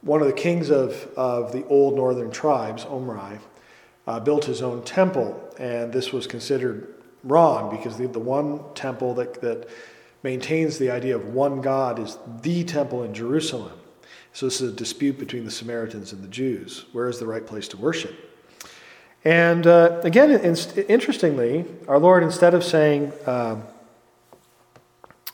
[0.00, 3.38] one of the kings of, of the old northern tribes, Omri,
[4.06, 6.94] uh, built his own temple, and this was considered
[7.24, 9.68] wrong because the, the one temple that, that
[10.22, 13.72] maintains the idea of one God is the temple in Jerusalem.
[14.32, 16.86] So this is a dispute between the Samaritans and the Jews.
[16.92, 18.14] Where is the right place to worship?
[19.24, 23.64] And uh, again, interestingly, our Lord, instead of saying, um,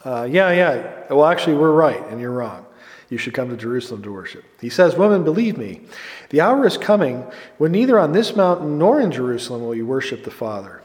[0.04, 2.65] uh, yeah, yeah, well, actually, we're right and you're wrong,
[3.08, 4.44] you should come to Jerusalem to worship.
[4.60, 5.82] He says, Woman, believe me,
[6.30, 7.24] the hour is coming
[7.58, 10.82] when neither on this mountain nor in Jerusalem will you worship the Father.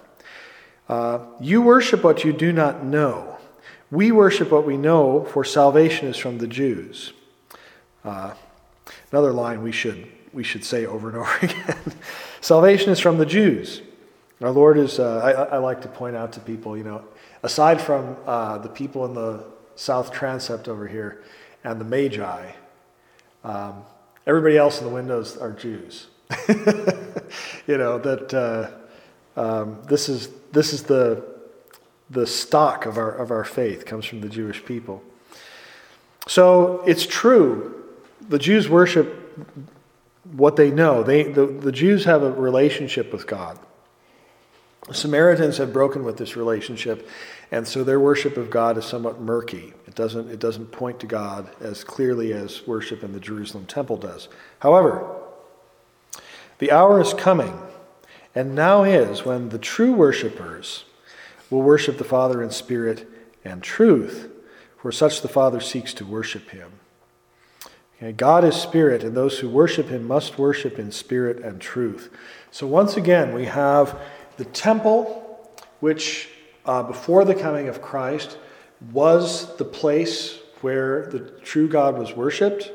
[0.87, 3.37] Uh, you worship what you do not know.
[3.89, 7.13] We worship what we know, for salvation is from the Jews.
[8.05, 8.33] Uh,
[9.11, 11.93] another line we should, we should say over and over again
[12.41, 13.81] salvation is from the Jews.
[14.41, 17.03] Our Lord is, uh, I, I, like to point out to people, you know,
[17.43, 19.43] aside from uh, the people in the
[19.75, 21.23] South Transept over here
[21.63, 22.51] and the Magi,
[23.43, 23.83] um,
[24.25, 26.07] everybody else in the windows are Jews.
[26.47, 31.23] you know, that uh, um, this, is, this is the,
[32.09, 35.03] the stock of our, of our faith, comes from the Jewish people.
[36.27, 37.83] So it's true,
[38.29, 39.17] the Jews worship
[40.31, 41.03] what they know.
[41.03, 43.57] They, the, the Jews have a relationship with God.
[44.91, 47.07] Samaritans have broken with this relationship,
[47.51, 49.73] and so their worship of God is somewhat murky.
[49.91, 53.97] It doesn't, it doesn't point to God as clearly as worship in the Jerusalem temple
[53.97, 54.29] does.
[54.59, 55.05] However,
[56.59, 57.61] the hour is coming,
[58.33, 60.85] and now is, when the true worshippers
[61.49, 63.05] will worship the Father in spirit
[63.43, 64.31] and truth,
[64.77, 66.71] for such the Father seeks to worship him.
[67.97, 72.09] Okay, God is spirit, and those who worship him must worship in spirit and truth.
[72.49, 73.99] So once again, we have
[74.37, 76.29] the temple, which
[76.65, 78.37] uh, before the coming of Christ
[78.91, 82.71] was the place where the true God was worshiped.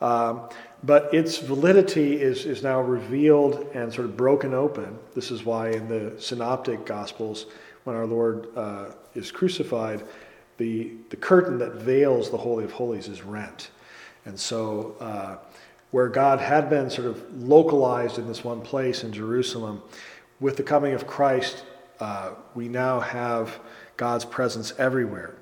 [0.00, 0.48] Um,
[0.84, 4.98] but its validity is, is now revealed and sort of broken open.
[5.14, 7.46] This is why in the Synoptic Gospels,
[7.84, 10.04] when our Lord uh, is crucified,
[10.58, 13.70] the, the curtain that veils the Holy of Holies is rent.
[14.26, 15.36] And so, uh,
[15.92, 19.82] where God had been sort of localized in this one place in Jerusalem,
[20.40, 21.64] with the coming of Christ,
[22.00, 23.58] uh, we now have
[23.96, 25.34] God's presence everywhere.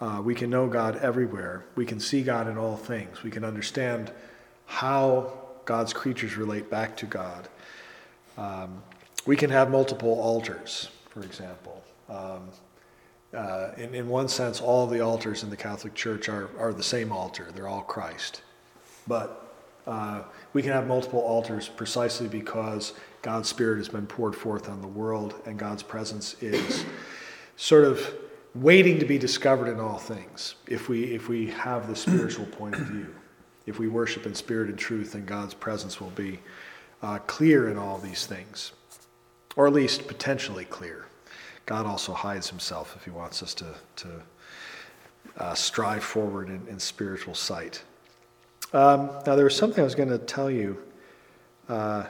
[0.00, 1.64] Uh, we can know God everywhere.
[1.74, 3.22] We can see God in all things.
[3.22, 4.10] We can understand
[4.66, 5.32] how
[5.66, 7.48] God's creatures relate back to God.
[8.38, 8.82] Um,
[9.26, 11.84] we can have multiple altars, for example.
[12.08, 12.48] Um,
[13.34, 16.82] uh, in, in one sense, all the altars in the Catholic Church are, are the
[16.82, 18.42] same altar, they're all Christ.
[19.06, 19.54] But
[19.86, 22.92] uh, we can have multiple altars precisely because
[23.22, 26.84] God's Spirit has been poured forth on the world, and God's presence is
[27.60, 28.14] sort of
[28.54, 32.74] waiting to be discovered in all things if we, if we have the spiritual point
[32.74, 33.14] of view.
[33.66, 36.40] If we worship in spirit and truth, then God's presence will be
[37.02, 38.72] uh, clear in all these things,
[39.56, 41.06] or at least potentially clear.
[41.66, 44.08] God also hides himself if he wants us to, to
[45.36, 47.82] uh, strive forward in, in spiritual sight.
[48.72, 50.82] Um, now, there was something I was going to tell you.
[51.68, 52.06] Uh,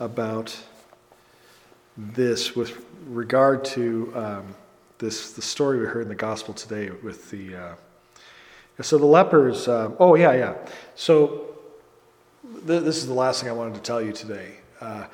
[0.00, 0.56] about
[1.96, 4.54] this with regard to um,
[4.98, 7.74] this the story we heard in the gospel today with the uh,
[8.80, 10.54] so the lepers uh, oh yeah yeah.
[10.94, 11.56] So
[12.66, 14.56] th- this is the last thing i wanted to tell you today.
[14.80, 15.06] Uh,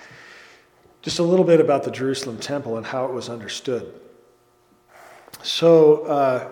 [1.03, 3.95] just a little bit about the jerusalem temple and how it was understood.
[5.43, 6.49] So uh,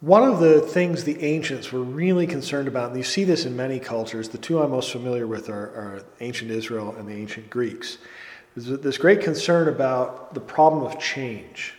[0.00, 3.56] one of the things the ancients were really concerned about, and you see this in
[3.56, 7.48] many cultures, the two I'm most familiar with are, are ancient Israel and the ancient
[7.48, 7.98] Greeks.
[8.54, 11.77] There's this great concern about the problem of change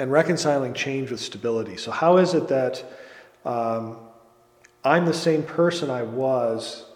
[0.00, 1.76] and reconciling change with stability.
[1.76, 2.82] So, how is it that
[3.44, 3.98] um,
[4.82, 6.86] I'm the same person I was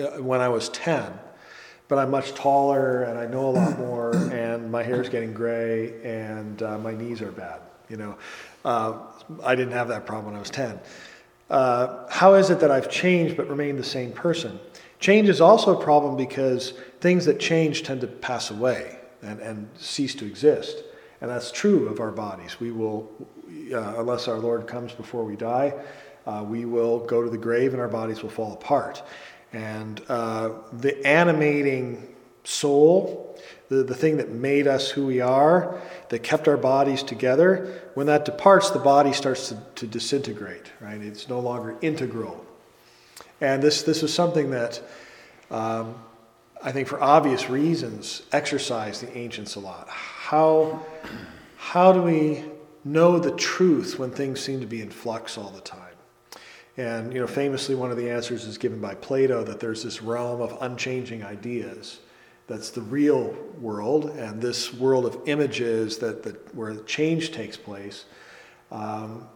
[0.00, 1.12] uh, when I was 10,
[1.86, 5.32] but I'm much taller and I know a lot more, and my hair is getting
[5.32, 7.60] gray and uh, my knees are bad?
[7.88, 8.18] You know,
[8.64, 8.94] uh,
[9.44, 10.80] I didn't have that problem when I was 10.
[11.48, 14.58] Uh, how is it that I've changed but remained the same person?
[14.98, 19.68] Change is also a problem because things that change tend to pass away and, and
[19.76, 20.82] cease to exist.
[21.26, 22.60] And that's true of our bodies.
[22.60, 23.10] We will,
[23.72, 25.74] uh, unless our Lord comes before we die,
[26.24, 29.02] uh, we will go to the grave and our bodies will fall apart.
[29.52, 32.14] And uh, the animating
[32.44, 33.36] soul,
[33.68, 38.06] the, the thing that made us who we are, that kept our bodies together, when
[38.06, 41.00] that departs, the body starts to, to disintegrate, right?
[41.00, 42.46] It's no longer integral.
[43.40, 44.80] And this, this was something that
[45.50, 45.96] um,
[46.62, 49.88] I think, for obvious reasons, exercised the ancients a lot.
[50.26, 50.84] How,
[51.56, 52.42] how do we
[52.84, 55.94] know the truth when things seem to be in flux all the time?
[56.76, 60.02] And you know, famously, one of the answers is given by Plato that there's this
[60.02, 62.00] realm of unchanging ideas
[62.48, 68.06] that's the real world, and this world of images that, that where change takes place
[68.72, 69.28] um,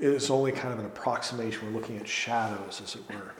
[0.00, 1.66] is only kind of an approximation.
[1.66, 3.34] We're looking at shadows, as it were.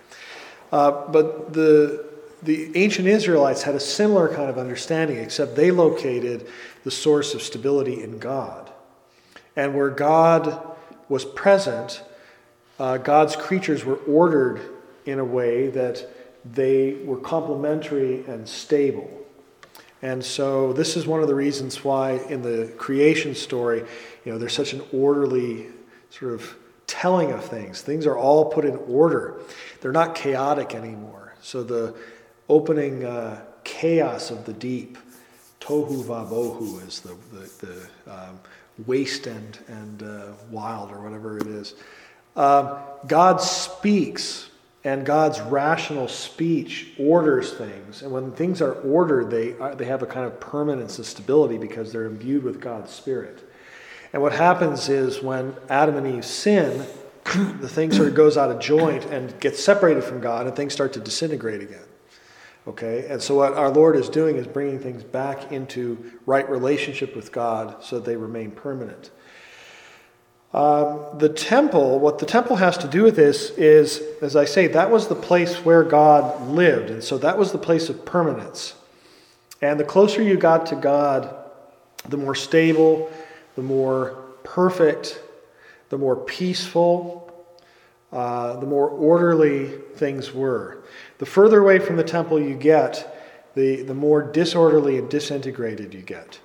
[0.71, 2.12] Uh, but the
[2.43, 6.49] the ancient Israelites had a similar kind of understanding, except they located
[6.85, 8.71] the source of stability in God.
[9.55, 10.77] And where God
[11.09, 12.03] was present,
[12.79, 14.61] uh, God's creatures were ordered
[15.07, 16.09] in a way that
[16.45, 19.11] they were complementary and stable.
[20.01, 23.85] And so this is one of the reasons why in the creation story,
[24.25, 25.69] you know, there's such an orderly
[26.11, 26.57] sort of
[26.89, 27.83] telling of things.
[27.83, 29.41] Things are all put in order.
[29.81, 31.35] They're not chaotic anymore.
[31.41, 31.95] So the
[32.53, 34.99] opening uh, chaos of the deep,
[35.59, 38.39] tohu vabohu is the, the, the um,
[38.87, 41.75] waste and, and uh, wild or whatever it is.
[42.37, 42.77] Um,
[43.07, 44.51] God speaks
[44.85, 48.03] and God's rational speech orders things.
[48.03, 51.57] And when things are ordered, they, are, they have a kind of permanence and stability
[51.57, 53.49] because they're imbued with God's Spirit.
[54.13, 56.85] And what happens is when Adam and Eve sin,
[57.25, 60.75] the thing sort of goes out of joint and gets separated from God, and things
[60.75, 61.85] start to disintegrate again.
[62.67, 63.07] Okay?
[63.09, 67.33] And so what our Lord is doing is bringing things back into right relationship with
[67.33, 69.11] God so they remain permanent.
[70.55, 74.67] Um, the temple, what the temple has to do with this is, as I say,
[74.69, 76.91] that was the place where God lived.
[76.91, 78.75] And so that was the place of permanence.
[79.63, 81.35] And the closer you got to God,
[82.07, 83.11] the more stable,
[83.55, 85.21] the more perfect,
[85.89, 87.33] the more peaceful,
[88.13, 90.82] uh, the more orderly things were.
[91.23, 93.17] The further away from the temple you get,
[93.55, 96.41] the, the more disorderly and disintegrated you get.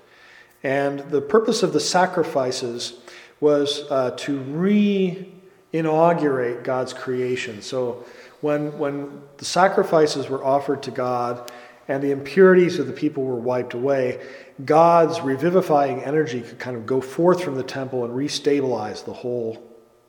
[0.61, 2.93] And the purpose of the sacrifices
[3.39, 5.33] was uh, to re
[5.73, 7.63] inaugurate God's creation.
[7.63, 8.05] So
[8.41, 11.51] when, when the sacrifices were offered to God
[11.87, 14.23] and the impurities of the people were wiped away,
[14.63, 19.59] God's revivifying energy could kind of go forth from the temple and restabilize the whole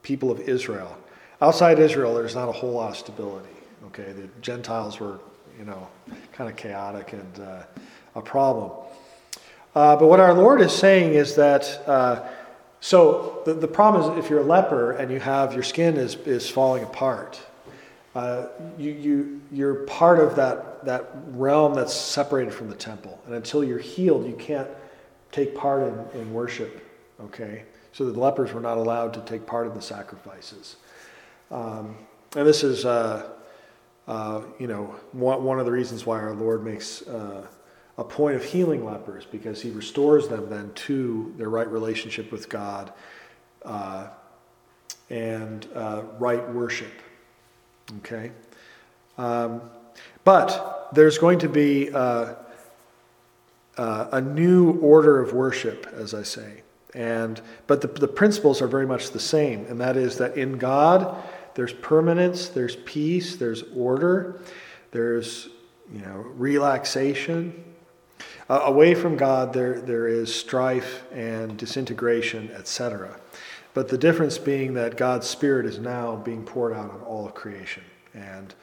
[0.02, 0.94] people of Israel.
[1.40, 3.48] Outside Israel, there's not a whole lot of stability.
[3.88, 5.18] Okay, the Gentiles were,
[5.58, 5.88] you know,
[6.32, 7.62] kind of chaotic and uh,
[8.14, 8.70] a problem.
[9.74, 12.26] Uh, but what our Lord is saying is that uh,
[12.80, 16.14] so the, the problem is if you're a leper and you have your skin is,
[16.16, 17.40] is falling apart,
[18.14, 18.46] uh,
[18.78, 23.20] you, you, you're part of that, that realm that's separated from the temple.
[23.26, 24.68] And until you're healed, you can't
[25.32, 26.84] take part in, in worship.
[27.20, 27.64] Okay?
[27.92, 30.76] So the lepers were not allowed to take part in the sacrifices.
[31.50, 31.96] Um,
[32.36, 33.30] and this is, uh,
[34.08, 37.46] uh, you know, one, one of the reasons why our Lord makes uh,
[37.98, 42.48] a point of healing lepers because he restores them then to their right relationship with
[42.48, 42.90] God
[43.64, 44.08] uh,
[45.10, 46.92] and uh, right worship.
[47.98, 48.32] Okay?
[49.18, 49.60] Um,
[50.24, 52.34] but there's going to be uh,
[53.76, 56.62] uh, a new order of worship, as I say.
[56.94, 60.56] And, but the, the principles are very much the same, and that is that in
[60.56, 61.22] God
[61.58, 64.38] there's permanence, there's peace, there's order,
[64.92, 65.48] there's
[65.92, 67.64] you know relaxation,
[68.48, 73.18] uh, away from God, there, there is strife and disintegration, etc.
[73.74, 77.34] But the difference being that God's Spirit is now being poured out on all of
[77.34, 77.82] creation.
[78.14, 78.54] And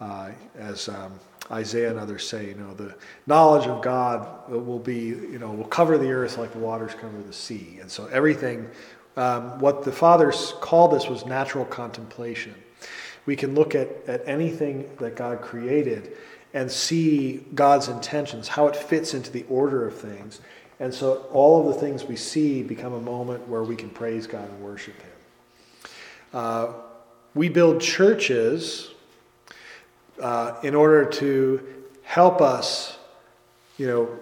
[0.00, 1.18] uh, as um,
[1.50, 2.94] Isaiah and others say, you know, the
[3.26, 7.20] knowledge of God will be, you know, will cover the earth like the waters cover
[7.22, 7.78] the sea.
[7.80, 8.70] And so everything,
[9.16, 12.54] um, what the fathers called this was natural contemplation.
[13.24, 16.16] We can look at, at anything that God created
[16.54, 20.40] and see God's intentions, how it fits into the order of things.
[20.78, 24.26] And so all of the things we see become a moment where we can praise
[24.26, 25.90] God and worship Him.
[26.32, 26.72] Uh,
[27.34, 28.90] we build churches
[30.20, 31.66] uh, in order to
[32.02, 32.98] help us,
[33.76, 34.18] you know,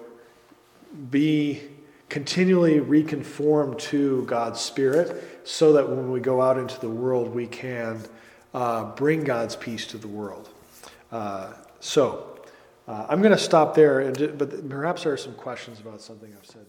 [1.11, 1.63] be
[2.09, 7.47] continually reconformed to God's Spirit so that when we go out into the world, we
[7.47, 8.03] can
[8.53, 10.49] uh, bring God's peace to the world.
[11.11, 12.39] Uh, so,
[12.87, 16.35] uh, I'm going to stop there, and, but perhaps there are some questions about something
[16.39, 16.67] I've said.